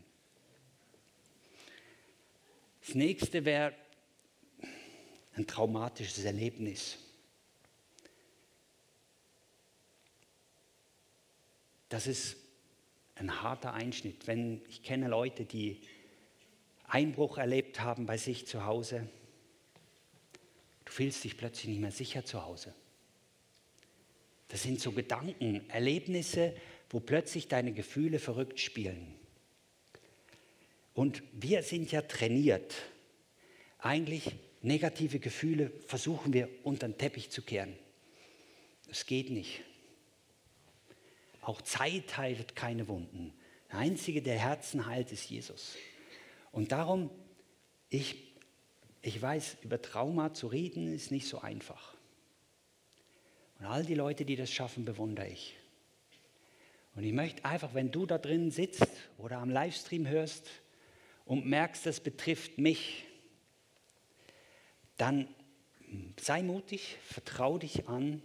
[2.85, 3.73] Das nächste wäre
[5.35, 6.99] ein traumatisches Erlebnis.
[11.89, 12.42] Das ist
[13.15, 14.27] ein harter Einschnitt.
[14.27, 15.81] Wenn ich kenne Leute, die
[16.87, 19.07] Einbruch erlebt haben bei sich zu Hause,
[20.85, 22.73] du fühlst dich plötzlich nicht mehr sicher zu Hause.
[24.49, 26.55] Das sind so Gedanken, Erlebnisse,
[26.89, 29.15] wo plötzlich deine Gefühle verrückt spielen.
[30.93, 32.75] Und wir sind ja trainiert.
[33.79, 37.75] Eigentlich negative Gefühle versuchen wir unter den Teppich zu kehren.
[38.87, 39.61] Das geht nicht.
[41.43, 43.33] Auch Zeit heilt keine Wunden.
[43.69, 45.75] Der Einzige, der Herzen heilt, ist Jesus.
[46.51, 47.09] Und darum,
[47.89, 48.33] ich,
[49.01, 51.95] ich weiß, über Trauma zu reden ist nicht so einfach.
[53.59, 55.55] Und all die Leute, die das schaffen, bewundere ich.
[56.95, 60.47] Und ich möchte einfach, wenn du da drin sitzt oder am Livestream hörst
[61.25, 63.05] und merkst, das betrifft mich,
[64.97, 65.27] dann
[66.19, 68.21] sei mutig, vertrau dich an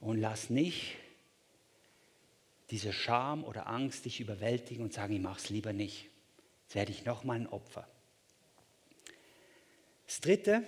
[0.00, 0.96] und lass nicht
[2.70, 6.08] diese Scham oder Angst dich überwältigen und sagen, ich mache es lieber nicht.
[6.64, 7.88] Jetzt werde ich nochmal ein Opfer.
[10.06, 10.62] Das Dritte,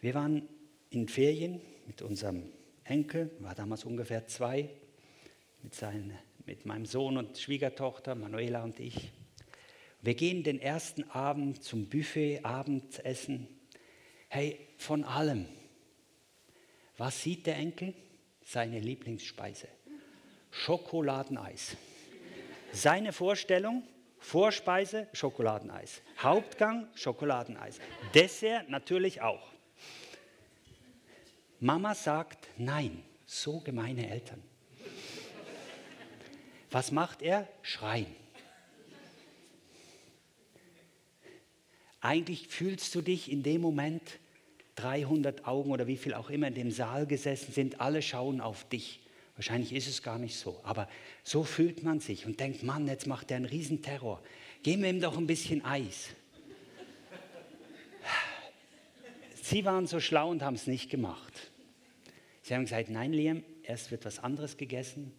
[0.00, 0.48] wir waren
[0.90, 2.50] in Ferien mit unserem
[2.84, 4.70] Enkel, war damals ungefähr zwei,
[5.62, 9.12] mit, seinen, mit meinem Sohn und Schwiegertochter, Manuela und ich.
[10.02, 13.48] Wir gehen den ersten Abend zum Buffet, Abendessen.
[14.28, 15.46] Hey, von allem.
[16.98, 17.94] Was sieht der Enkel?
[18.44, 19.68] Seine Lieblingsspeise.
[20.50, 21.76] Schokoladeneis.
[22.72, 23.82] Seine Vorstellung,
[24.18, 26.02] Vorspeise, Schokoladeneis.
[26.18, 27.80] Hauptgang, Schokoladeneis.
[28.14, 29.52] Dessert natürlich auch.
[31.60, 33.02] Mama sagt nein.
[33.26, 34.42] So gemeine Eltern.
[36.70, 37.48] Was macht er?
[37.62, 38.14] Schreien.
[42.00, 44.18] Eigentlich fühlst du dich in dem Moment
[44.76, 48.68] 300 Augen oder wie viel auch immer in dem Saal gesessen sind, alle schauen auf
[48.68, 49.00] dich.
[49.36, 50.88] Wahrscheinlich ist es gar nicht so, aber
[51.24, 54.22] so fühlt man sich und denkt, Mann, jetzt macht er einen Riesenterror.
[54.62, 56.10] Geben wir ihm doch ein bisschen Eis.
[59.42, 61.50] Sie waren so schlau und haben es nicht gemacht.
[62.42, 65.12] Sie haben gesagt, nein, Liam, erst wird was anderes gegessen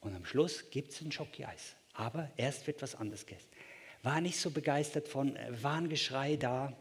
[0.00, 1.76] und am Schluss gibt es ein Schoki-Eis.
[1.94, 3.48] Aber erst wird was anderes gegessen.
[4.02, 6.76] War nicht so begeistert von, äh, war ein Geschrei da.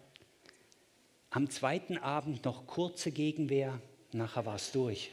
[1.31, 3.79] Am zweiten Abend noch kurze Gegenwehr,
[4.11, 5.11] nachher war es durch.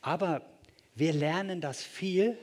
[0.00, 0.42] Aber
[0.94, 2.38] wir lernen das viel,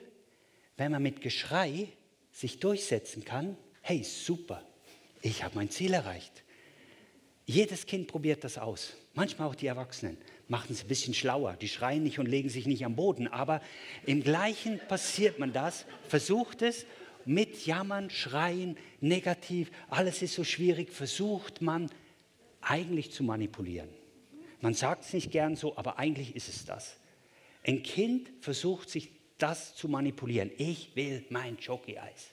[0.78, 1.88] wenn man mit Geschrei
[2.32, 3.58] sich durchsetzen kann.
[3.82, 4.64] Hey, super,
[5.22, 6.44] ich habe mein Ziel erreicht.
[7.46, 10.18] Jedes Kind probiert das aus, manchmal auch die Erwachsenen
[10.52, 11.54] machen es ein bisschen schlauer.
[11.54, 13.30] Die schreien nicht und legen sich nicht am Boden.
[13.30, 13.62] Aber
[14.06, 16.86] im Gleichen passiert man das, versucht es
[17.26, 21.90] mit Jammern, Schreien, negativ, alles ist so schwierig, versucht man
[22.62, 23.90] eigentlich zu manipulieren.
[24.62, 26.98] Man sagt es nicht gern so, aber eigentlich ist es das.
[27.64, 30.52] Ein Kind versucht sich das zu manipulieren.
[30.58, 32.30] Ich will mein Schoki-Eis.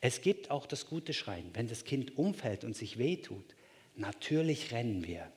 [0.00, 1.50] Es gibt auch das gute Schreien.
[1.54, 3.54] Wenn das Kind umfällt und sich wehtut,
[3.94, 5.30] natürlich rennen wir.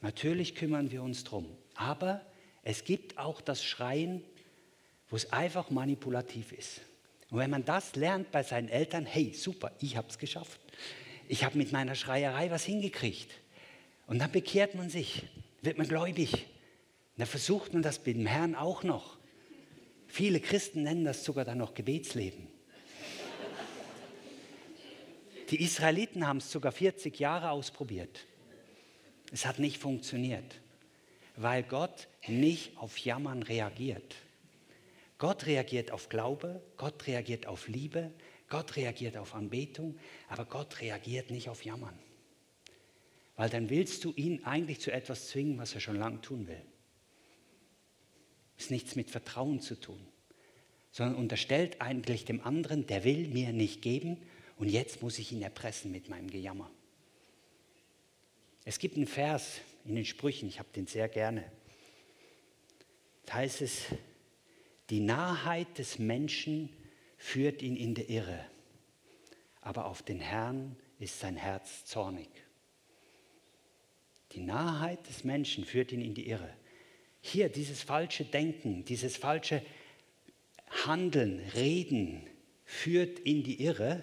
[0.00, 1.46] Natürlich kümmern wir uns drum.
[1.74, 2.24] Aber
[2.62, 4.22] es gibt auch das Schreien,
[5.10, 6.80] wo es einfach manipulativ ist.
[7.30, 10.60] Und wenn man das lernt bei seinen Eltern, hey, super, ich habe es geschafft.
[11.28, 13.32] Ich habe mit meiner Schreierei was hingekriegt.
[14.06, 15.24] Und dann bekehrt man sich,
[15.62, 16.32] wird man gläubig.
[16.32, 19.16] Und dann versucht man das mit dem Herrn auch noch.
[20.06, 22.46] Viele Christen nennen das sogar dann noch Gebetsleben.
[25.50, 28.26] Die Israeliten haben es sogar 40 Jahre ausprobiert.
[29.32, 30.60] Es hat nicht funktioniert,
[31.36, 34.14] weil Gott nicht auf Jammern reagiert.
[35.24, 38.12] Gott reagiert auf Glaube, Gott reagiert auf Liebe,
[38.50, 39.96] Gott reagiert auf Anbetung,
[40.28, 41.98] aber Gott reagiert nicht auf Jammern.
[43.34, 46.60] Weil dann willst du ihn eigentlich zu etwas zwingen, was er schon lange tun will.
[48.58, 50.06] Ist nichts mit Vertrauen zu tun,
[50.90, 54.18] sondern unterstellt eigentlich dem anderen, der will mir nicht geben
[54.58, 56.70] und jetzt muss ich ihn erpressen mit meinem Gejammer.
[58.66, 61.50] Es gibt einen Vers in den Sprüchen, ich habe den sehr gerne.
[63.24, 63.86] Da heißt es,
[64.90, 66.68] die Nahheit des Menschen
[67.16, 68.44] führt ihn in die Irre,
[69.60, 72.28] aber auf den Herrn ist sein Herz zornig.
[74.32, 76.52] Die Narrheit des Menschen führt ihn in die Irre.
[77.20, 79.62] Hier dieses falsche Denken, dieses falsche
[80.84, 82.26] Handeln, Reden
[82.64, 84.02] führt in die Irre,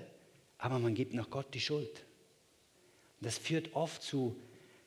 [0.57, 2.05] aber man gibt noch Gott die Schuld.
[3.19, 4.35] Das führt oft zu,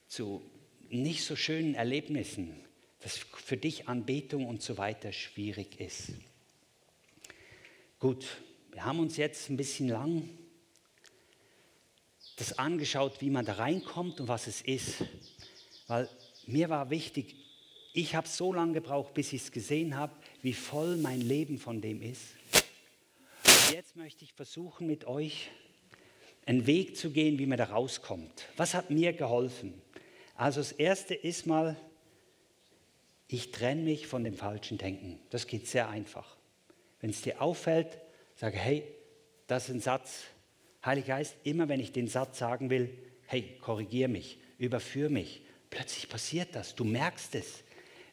[0.08, 0.42] zu
[0.88, 2.63] nicht so schönen Erlebnissen,
[3.04, 6.12] dass für dich Anbetung und so weiter schwierig ist.
[8.00, 8.26] Gut,
[8.72, 10.26] wir haben uns jetzt ein bisschen lang
[12.36, 15.04] das angeschaut, wie man da reinkommt und was es ist.
[15.86, 16.08] Weil
[16.46, 17.36] mir war wichtig,
[17.92, 21.82] ich habe so lange gebraucht, bis ich es gesehen habe, wie voll mein Leben von
[21.82, 22.22] dem ist.
[23.44, 25.50] Und jetzt möchte ich versuchen, mit euch
[26.46, 28.46] einen Weg zu gehen, wie man da rauskommt.
[28.56, 29.74] Was hat mir geholfen?
[30.36, 31.76] Also das Erste ist mal,
[33.28, 35.18] ich trenne mich von dem falschen Denken.
[35.30, 36.36] Das geht sehr einfach.
[37.00, 37.98] Wenn es dir auffällt,
[38.36, 38.84] sage, hey,
[39.46, 40.24] das ist ein Satz.
[40.84, 42.90] Heiliger Geist, immer wenn ich den Satz sagen will,
[43.26, 46.74] hey, korrigier mich, überführ mich, plötzlich passiert das.
[46.74, 47.64] Du merkst es.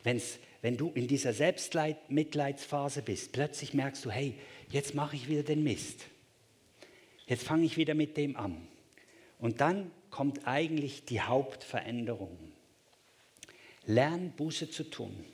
[0.04, 4.36] Wenn's, wenn du in dieser Selbstmitleidsphase bist, plötzlich merkst du, hey,
[4.70, 6.06] jetzt mache ich wieder den Mist.
[7.28, 8.68] Jetzt fange ich wieder mit dem an.
[9.40, 12.51] Und dann kommt eigentlich die Hauptveränderung.
[13.86, 15.26] Lern Buße zu tun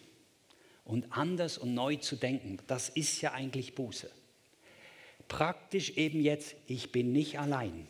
[0.85, 2.57] und anders und neu zu denken.
[2.67, 4.09] Das ist ja eigentlich Buße.
[5.27, 7.87] Praktisch eben jetzt, ich bin nicht allein.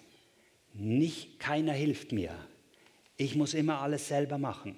[0.74, 2.36] Nicht, keiner hilft mir.
[3.18, 4.76] Ich muss immer alles selber machen.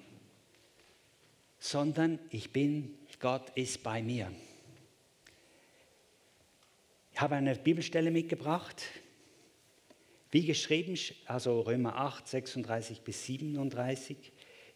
[1.58, 4.32] Sondern ich bin, Gott ist bei mir.
[7.12, 8.82] Ich habe eine Bibelstelle mitgebracht,
[10.30, 14.16] wie geschrieben, also Römer 8, 36 bis 37,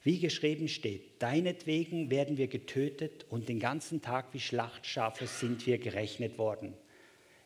[0.05, 5.79] wie geschrieben steht, deinetwegen werden wir getötet und den ganzen Tag wie Schlachtschafe sind wir
[5.79, 6.75] gerechnet worden.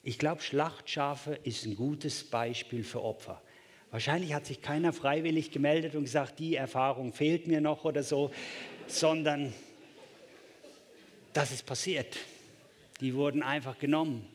[0.03, 3.41] Ich glaube, Schlachtschafe ist ein gutes Beispiel für Opfer.
[3.93, 8.33] Wahrscheinlich hat sich keiner freiwillig gemeldet und gesagt, die Erfahrung fehlt mir noch oder so,
[8.89, 9.53] sondern
[11.33, 12.19] das ist passiert.
[13.01, 14.27] Die wurden einfach genommen.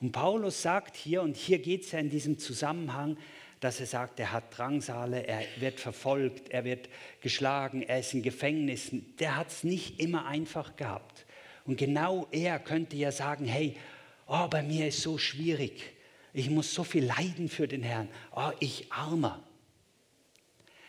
[0.00, 3.16] Und Paulus sagt hier, und hier geht es ja in diesem Zusammenhang,
[3.64, 6.90] dass er sagt, er hat Drangsale, er wird verfolgt, er wird
[7.22, 9.16] geschlagen, er ist in Gefängnissen.
[9.18, 11.24] Der hat es nicht immer einfach gehabt.
[11.64, 13.78] Und genau er könnte ja sagen, hey,
[14.26, 15.94] oh, bei mir ist so schwierig,
[16.34, 19.42] ich muss so viel leiden für den Herrn, oh, ich armer.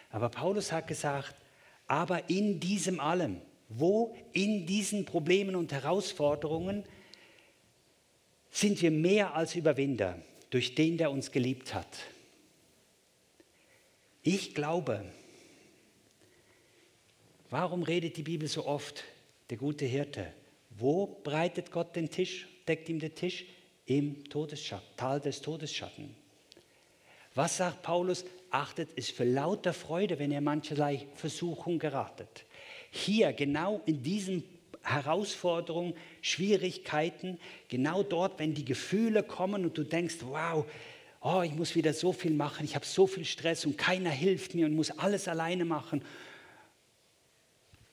[0.09, 1.33] Aber Paulus hat gesagt,
[1.87, 6.83] aber in diesem allem, wo in diesen Problemen und Herausforderungen
[8.51, 11.87] sind wir mehr als Überwinder durch den, der uns geliebt hat.
[14.27, 15.05] Ich glaube,
[17.51, 19.03] warum redet die Bibel so oft,
[19.51, 20.33] der gute Hirte?
[20.71, 23.45] Wo breitet Gott den Tisch, deckt ihm den Tisch?
[23.85, 26.15] Im Todesschatten, Tal des Todesschatten.
[27.35, 28.25] Was sagt Paulus?
[28.49, 32.45] Achtet es für lauter Freude, wenn ihr mancherlei Versuchung geratet.
[32.89, 34.43] Hier, genau in diesen
[34.81, 40.65] Herausforderungen, Schwierigkeiten, genau dort, wenn die Gefühle kommen und du denkst, wow,
[41.25, 44.53] oh, ich muss wieder so viel machen, ich habe so viel Stress und keiner hilft
[44.53, 46.03] mir und muss alles alleine machen.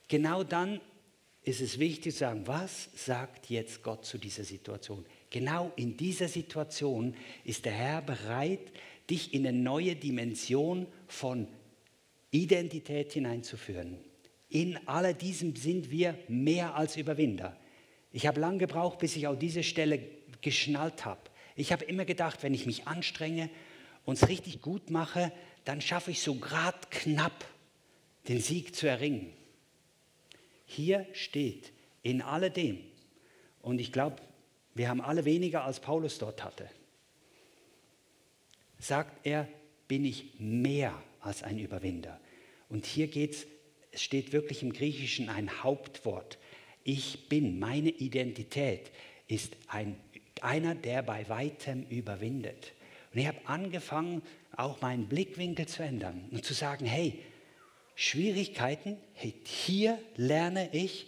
[0.08, 0.80] Genau dann
[1.42, 5.06] ist es wichtig zu sagen, was sagt jetzt Gott zu dieser Situation?
[5.30, 8.60] Genau in dieser Situation ist der Herr bereit,
[9.08, 11.48] dich in eine neue Dimension von
[12.30, 13.96] Identität hineinzuführen.
[14.50, 17.56] In all diesem sind wir mehr als Überwinder.
[18.12, 20.00] Ich habe lange gebraucht, bis ich auch diese Stelle
[20.42, 21.31] geschnallt habe.
[21.62, 23.48] Ich habe immer gedacht, wenn ich mich anstrenge
[24.04, 25.30] und es richtig gut mache,
[25.64, 27.44] dann schaffe ich so gerade knapp
[28.26, 29.32] den Sieg zu erringen.
[30.66, 31.70] Hier steht
[32.02, 32.80] in alledem,
[33.60, 34.16] und ich glaube,
[34.74, 36.68] wir haben alle weniger als Paulus dort hatte,
[38.80, 39.46] sagt er,
[39.86, 42.18] bin ich mehr als ein Überwinder.
[42.70, 43.46] Und hier geht's,
[43.92, 46.38] es steht wirklich im Griechischen ein Hauptwort.
[46.82, 48.90] Ich bin, meine Identität
[49.28, 49.94] ist ein
[50.42, 52.72] einer, der bei weitem überwindet.
[53.12, 54.22] Und ich habe angefangen,
[54.56, 57.18] auch meinen Blickwinkel zu ändern und zu sagen, hey,
[57.94, 61.06] Schwierigkeiten, hey, hier lerne ich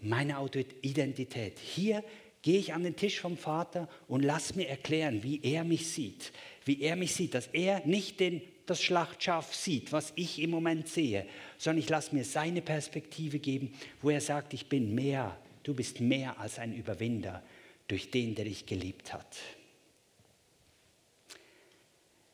[0.00, 0.36] meine
[0.82, 1.58] Identität.
[1.58, 2.04] Hier
[2.42, 6.32] gehe ich an den Tisch vom Vater und lass mir erklären, wie er mich sieht.
[6.64, 10.88] Wie er mich sieht, dass er nicht den, das Schlachtschaf sieht, was ich im Moment
[10.88, 11.26] sehe,
[11.56, 13.72] sondern ich lasse mir seine Perspektive geben,
[14.02, 17.42] wo er sagt, ich bin mehr, du bist mehr als ein Überwinder
[17.88, 19.38] durch den, der dich geliebt hat.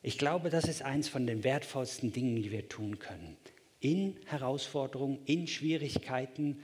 [0.01, 3.37] Ich glaube, das ist eins von den wertvollsten Dingen, die wir tun können.
[3.79, 6.59] In Herausforderungen, in Schwierigkeiten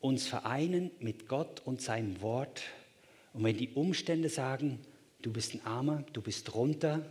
[0.00, 2.62] uns vereinen mit Gott und seinem Wort.
[3.32, 4.80] Und wenn die Umstände sagen,
[5.22, 7.10] du bist ein Armer, du bist runter,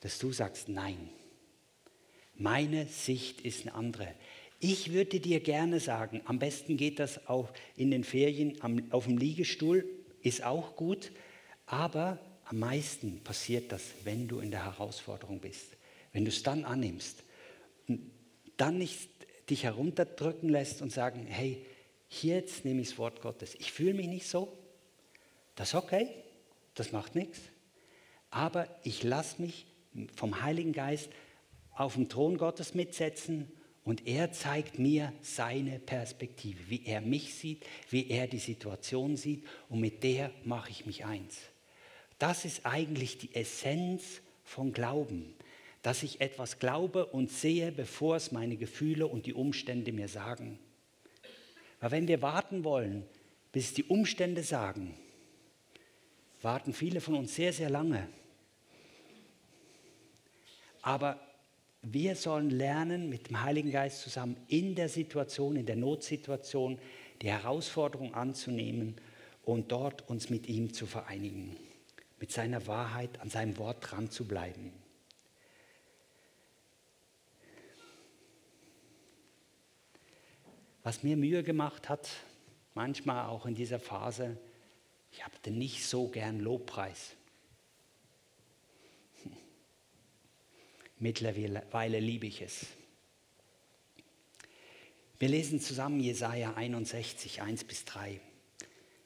[0.00, 1.10] dass du sagst, nein.
[2.34, 4.14] Meine Sicht ist eine andere.
[4.60, 8.60] Ich würde dir gerne sagen, am besten geht das auch in den Ferien
[8.92, 9.84] auf dem Liegestuhl,
[10.22, 11.12] ist auch gut,
[11.66, 15.76] aber am meisten passiert das, wenn du in der Herausforderung bist,
[16.12, 17.22] wenn du es dann annimmst
[18.60, 19.08] dann nicht
[19.48, 21.64] dich herunterdrücken lässt und sagen, hey,
[22.08, 23.54] hier jetzt nehme ich das Wort Gottes.
[23.54, 24.56] Ich fühle mich nicht so,
[25.54, 26.08] das ist okay,
[26.74, 27.40] das macht nichts,
[28.30, 29.66] aber ich lasse mich
[30.14, 31.08] vom Heiligen Geist
[31.72, 33.50] auf dem Thron Gottes mitsetzen
[33.90, 39.44] und er zeigt mir seine Perspektive, wie er mich sieht, wie er die Situation sieht
[39.68, 41.40] und mit der mache ich mich eins.
[42.20, 45.34] Das ist eigentlich die Essenz von Glauben,
[45.82, 50.60] dass ich etwas glaube und sehe, bevor es meine Gefühle und die Umstände mir sagen.
[51.80, 53.02] Weil wenn wir warten wollen,
[53.50, 54.94] bis die Umstände sagen,
[56.42, 58.06] warten viele von uns sehr, sehr lange.
[60.80, 61.18] Aber
[61.82, 66.78] wir sollen lernen, mit dem Heiligen Geist zusammen in der Situation, in der Notsituation,
[67.22, 68.96] die Herausforderung anzunehmen
[69.44, 71.56] und dort uns mit ihm zu vereinigen,
[72.18, 74.72] mit seiner Wahrheit, an seinem Wort dran zu bleiben.
[80.82, 82.08] Was mir Mühe gemacht hat,
[82.74, 84.38] manchmal auch in dieser Phase,
[85.12, 87.16] ich habe nicht so gern Lobpreis.
[91.00, 92.66] Mittlerweile liebe ich es.
[95.18, 98.20] Wir lesen zusammen Jesaja 61, 1 bis 3.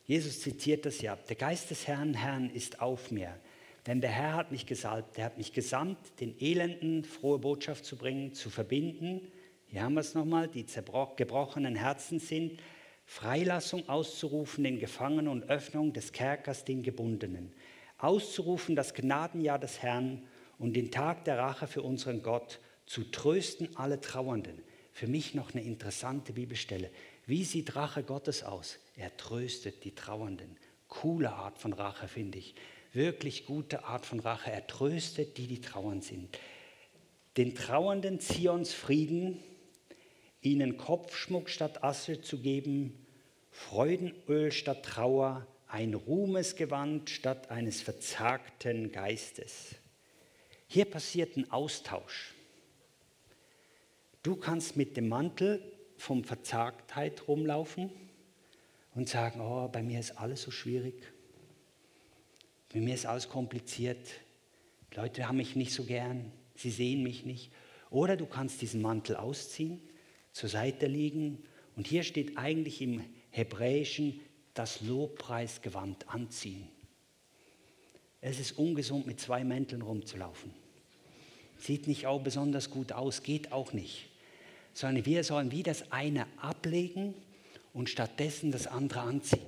[0.05, 1.14] Jesus zitiert das ja.
[1.14, 3.38] Der Geist des Herrn, Herrn ist auf mir.
[3.86, 7.97] Denn der Herr hat mich gesalbt, der hat mich gesandt, den Elenden frohe Botschaft zu
[7.97, 9.30] bringen, zu verbinden.
[9.68, 10.66] Hier haben wir es nochmal, die
[11.16, 12.59] gebrochenen Herzen sind,
[13.07, 17.53] Freilassung auszurufen den Gefangenen und Öffnung des Kerkers den Gebundenen.
[17.99, 20.26] Auszurufen das Gnadenjahr des Herrn
[20.59, 24.63] und den Tag der Rache für unseren Gott zu trösten alle Trauernden.
[24.93, 26.91] Für mich noch eine interessante Bibelstelle.
[27.27, 28.79] Wie sieht Rache Gottes aus?
[28.97, 30.57] Er tröstet die Trauernden.
[30.89, 32.55] Coole Art von Rache, finde ich.
[32.93, 34.53] Wirklich gute Art von Rache.
[34.53, 36.39] Er tröstet die, die trauernd sind.
[37.37, 39.43] Den Trauernden Zions Frieden,
[40.41, 43.05] ihnen Kopfschmuck statt Asche zu geben,
[43.51, 49.75] Freudenöl statt Trauer, ein Ruhmesgewand statt eines verzagten Geistes.
[50.75, 52.35] Hier passiert ein Austausch.
[54.25, 55.62] Du kannst mit dem Mantel
[55.97, 57.93] vom Verzagtheit rumlaufen
[58.97, 61.01] und sagen, oh, bei mir ist alles so schwierig.
[62.72, 64.05] Bei mir ist alles kompliziert.
[64.93, 66.33] Die Leute haben mich nicht so gern.
[66.57, 67.53] Sie sehen mich nicht.
[67.89, 69.81] Oder du kannst diesen Mantel ausziehen,
[70.33, 71.45] zur Seite legen.
[71.77, 73.01] Und hier steht eigentlich im
[73.31, 74.20] Hebräischen
[74.55, 76.66] das Lobpreisgewand anziehen.
[78.20, 80.64] Es ist ungesund, mit zwei Mänteln rumzulaufen.
[81.65, 84.11] Sieht nicht auch besonders gut aus, geht auch nicht.
[84.75, 87.15] Sondern wir sollen wie das eine ablegen
[87.73, 89.47] und stattdessen das andere anziehen.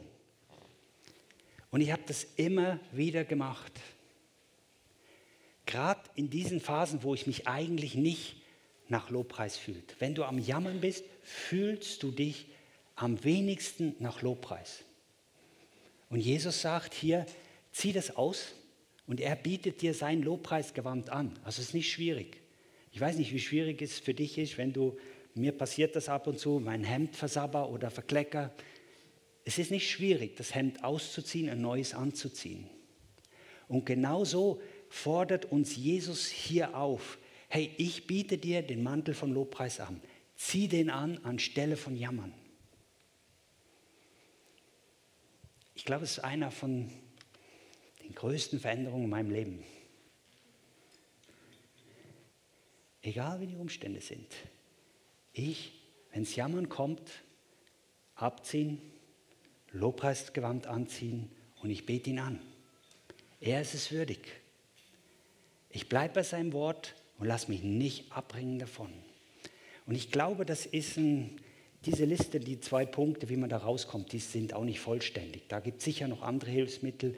[1.71, 3.73] Und ich habe das immer wieder gemacht.
[5.67, 8.37] Gerade in diesen Phasen, wo ich mich eigentlich nicht
[8.89, 9.97] nach Lobpreis fühlt.
[9.99, 12.47] Wenn du am Jammern bist, fühlst du dich
[12.95, 14.85] am wenigsten nach Lobpreis.
[16.09, 17.27] Und Jesus sagt hier,
[17.73, 18.55] zieh das aus
[19.07, 21.39] und er bietet dir sein Lobpreisgewand an.
[21.45, 22.41] Also es ist nicht schwierig.
[22.93, 24.97] Ich weiß nicht, wie schwierig es für dich ist, wenn du,
[25.35, 28.53] mir passiert das ab und zu, mein Hemd versabber oder verklecker.
[29.45, 32.69] Es ist nicht schwierig, das Hemd auszuziehen, ein neues anzuziehen.
[33.69, 39.81] Und genauso fordert uns Jesus hier auf, hey, ich biete dir den Mantel von Lobpreis
[39.81, 40.01] an.
[40.37, 42.33] Zieh den an anstelle von Jammern.
[45.75, 46.91] Ich glaube, es ist einer von
[48.07, 49.65] den größten Veränderungen in meinem Leben.
[53.03, 54.35] Egal wie die Umstände sind.
[55.33, 55.73] Ich,
[56.13, 57.03] wenn es Jammern kommt,
[58.15, 58.81] abziehen,
[59.73, 61.31] Lobpreisgewand anziehen
[61.63, 62.41] und ich bete ihn an.
[63.41, 64.21] Er ist es würdig.
[65.71, 68.91] Ich bleibe bei seinem Wort und lasse mich nicht abbringen davon.
[69.87, 71.41] Und ich glaube, das ist ein,
[71.85, 75.49] diese Liste, die zwei Punkte, wie man da rauskommt, die sind auch nicht vollständig.
[75.49, 77.17] Da gibt es sicher noch andere Hilfsmittel,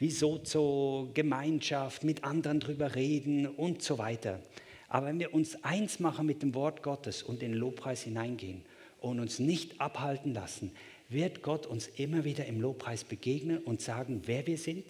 [0.00, 4.40] wie Sozo, Gemeinschaft, mit anderen drüber reden und so weiter.
[4.88, 8.62] Aber wenn wir uns eins machen mit dem Wort Gottes und in den Lobpreis hineingehen
[9.00, 10.72] und uns nicht abhalten lassen,
[11.10, 14.86] wird Gott uns immer wieder im Lobpreis begegnen und sagen, wer wir sind,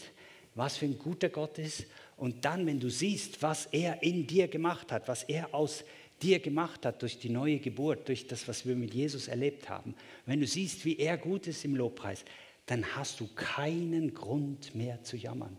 [0.54, 1.86] was für ein guter Gott ist.
[2.16, 5.84] Und dann, wenn du siehst, was er in dir gemacht hat, was er aus
[6.22, 9.94] dir gemacht hat durch die neue Geburt, durch das, was wir mit Jesus erlebt haben,
[10.26, 12.24] wenn du siehst, wie er gut ist im Lobpreis,
[12.70, 15.56] dann hast du keinen Grund mehr zu jammern.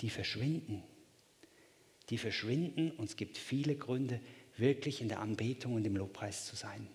[0.00, 0.82] Die verschwinden.
[2.08, 4.18] Die verschwinden und es gibt viele Gründe,
[4.56, 6.88] wirklich in der Anbetung und im Lobpreis zu sein.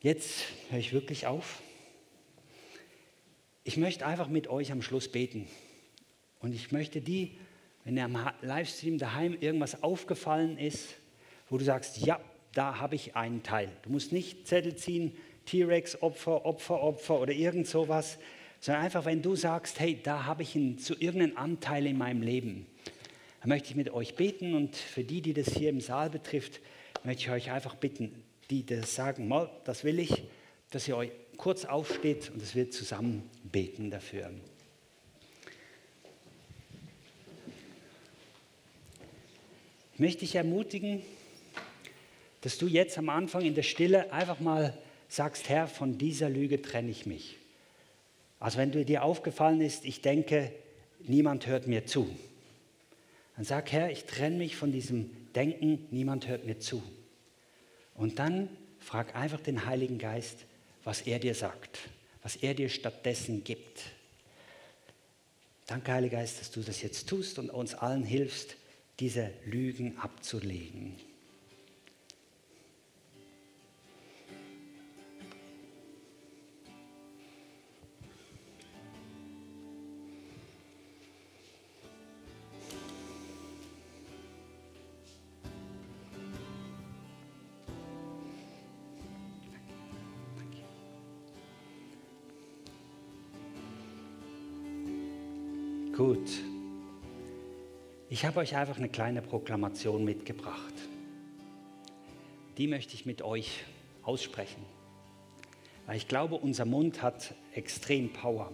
[0.00, 1.60] Jetzt höre ich wirklich auf.
[3.64, 5.46] Ich möchte einfach mit euch am Schluss beten.
[6.38, 7.36] Und ich möchte die,
[7.84, 10.94] wenn ihr am Livestream daheim irgendwas aufgefallen ist,
[11.50, 12.18] wo du sagst, ja,
[12.54, 13.70] da habe ich einen Teil.
[13.82, 15.14] Du musst nicht Zettel ziehen,
[15.46, 18.18] T-Rex, Opfer, Opfer, Opfer oder irgend sowas,
[18.60, 22.22] sondern einfach, wenn du sagst, hey, da habe ich einen, zu irgendeinen Anteil in meinem
[22.22, 22.66] Leben,
[23.40, 26.60] dann möchte ich mit euch beten und für die, die das hier im Saal betrifft,
[27.04, 30.24] möchte ich euch einfach bitten, die das sagen, mal, das will ich,
[30.70, 34.30] dass ihr euch kurz aufsteht und dass wir zusammen beten dafür.
[39.94, 41.02] Ich möchte dich ermutigen,
[42.42, 44.76] dass du jetzt am Anfang in der Stille einfach mal
[45.10, 47.36] sagst, Herr, von dieser Lüge trenne ich mich.
[48.38, 50.52] Also wenn dir aufgefallen ist, ich denke,
[51.00, 52.08] niemand hört mir zu,
[53.36, 56.82] dann sag, Herr, ich trenne mich von diesem Denken, niemand hört mir zu.
[57.94, 58.48] Und dann
[58.78, 60.46] frag einfach den Heiligen Geist,
[60.84, 61.80] was er dir sagt,
[62.22, 63.82] was er dir stattdessen gibt.
[65.66, 68.56] Danke, Heiliger Geist, dass du das jetzt tust und uns allen hilfst,
[69.00, 70.96] diese Lügen abzulegen.
[98.20, 100.74] Ich habe euch einfach eine kleine Proklamation mitgebracht.
[102.58, 103.64] Die möchte ich mit euch
[104.02, 104.62] aussprechen.
[105.86, 108.52] Weil ich glaube, unser Mund hat extrem Power.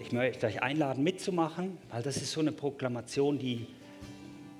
[0.00, 3.68] Ich möchte euch einladen, mitzumachen, weil das ist so eine Proklamation, die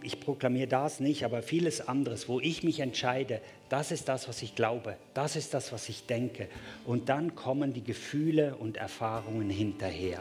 [0.05, 3.41] ich proklamiere das nicht, aber vieles anderes, wo ich mich entscheide,
[3.71, 6.47] das ist das, was ich glaube, das ist das, was ich denke.
[6.85, 10.21] Und dann kommen die Gefühle und Erfahrungen hinterher.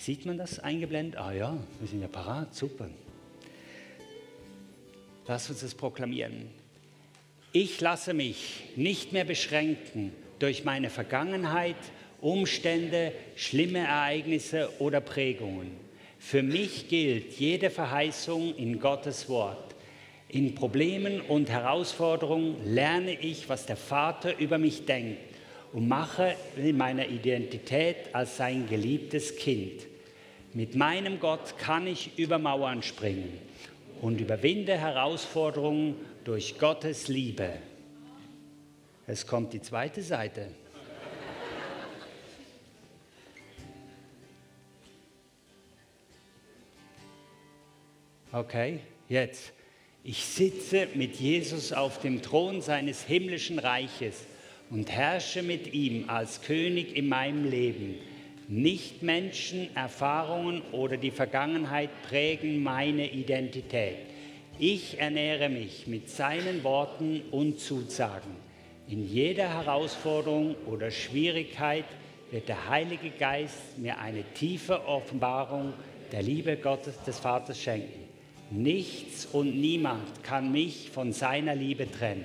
[0.00, 1.20] Sieht man das eingeblendet?
[1.20, 2.88] Ah ja, wir sind ja parat, super.
[5.28, 6.50] Lass uns das proklamieren.
[7.52, 11.76] Ich lasse mich nicht mehr beschränken durch meine Vergangenheit,
[12.20, 15.90] Umstände, schlimme Ereignisse oder Prägungen
[16.20, 19.74] für mich gilt jede Verheißung in Gottes Wort.
[20.28, 25.29] In Problemen und Herausforderungen lerne ich, was der Vater über mich denkt
[25.72, 29.86] und mache in meiner Identität als sein geliebtes Kind.
[30.52, 33.38] Mit meinem Gott kann ich über Mauern springen
[34.00, 35.94] und überwinde Herausforderungen
[36.24, 37.52] durch Gottes Liebe.
[39.06, 40.48] Es kommt die zweite Seite.
[48.32, 49.52] Okay, jetzt.
[50.02, 54.24] Ich sitze mit Jesus auf dem Thron seines himmlischen Reiches
[54.70, 57.96] und herrsche mit ihm als König in meinem Leben.
[58.48, 63.96] Nicht Menschen, Erfahrungen oder die Vergangenheit prägen meine Identität.
[64.58, 68.36] Ich ernähre mich mit seinen Worten und Zusagen.
[68.88, 71.84] In jeder Herausforderung oder Schwierigkeit
[72.30, 75.72] wird der Heilige Geist mir eine tiefe Offenbarung
[76.12, 78.08] der Liebe Gottes des Vaters schenken.
[78.50, 82.24] Nichts und niemand kann mich von seiner Liebe trennen.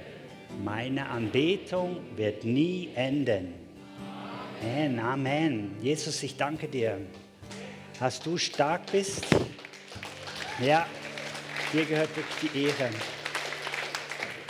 [0.63, 3.53] Meine Anbetung wird nie enden.
[4.61, 5.75] Amen, Amen.
[5.81, 6.99] Jesus, ich danke dir,
[7.99, 9.25] dass du stark bist.
[10.63, 10.87] Ja,
[11.71, 12.89] dir gehört wirklich die Ehre.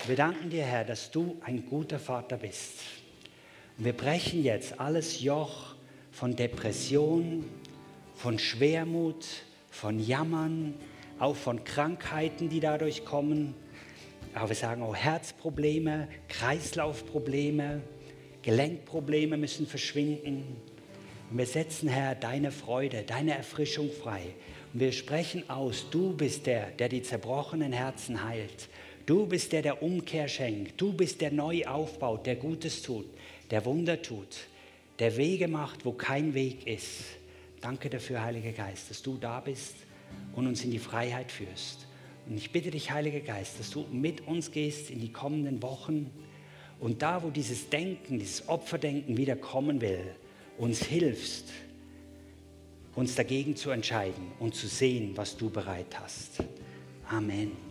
[0.08, 2.82] Wir danken dir, Herr, dass du ein guter Vater bist.
[3.78, 5.76] Und wir brechen jetzt alles Joch
[6.12, 7.43] von Depression,
[8.16, 9.26] von Schwermut,
[9.70, 10.76] von Jammern,
[11.20, 13.56] auch von Krankheiten, die dadurch kommen.
[14.36, 17.81] Aber wir sagen auch Herzprobleme, Kreislaufprobleme,
[18.41, 20.57] Gelenkprobleme müssen verschwinden.
[21.31, 24.21] Und wir setzen, Herr, deine Freude, deine Erfrischung frei.
[24.73, 28.67] Und wir sprechen aus, du bist der, der die zerbrochenen Herzen heilt.
[29.05, 30.81] Du bist der, der Umkehr schenkt.
[30.81, 33.05] Du bist der neu aufbaut, der Gutes tut,
[33.51, 34.47] der Wunder tut,
[34.99, 37.03] der Wege macht, wo kein Weg ist.
[37.61, 39.75] Danke dafür, Heiliger Geist, dass du da bist
[40.36, 41.84] und uns in die Freiheit führst.
[42.28, 46.11] Und ich bitte dich, Heiliger Geist, dass du mit uns gehst in die kommenden Wochen
[46.80, 50.15] und da, wo dieses Denken, dieses Opferdenken wieder kommen will,
[50.57, 51.45] uns hilfst,
[52.95, 56.43] uns dagegen zu entscheiden und zu sehen, was du bereit hast.
[57.09, 57.64] Amen.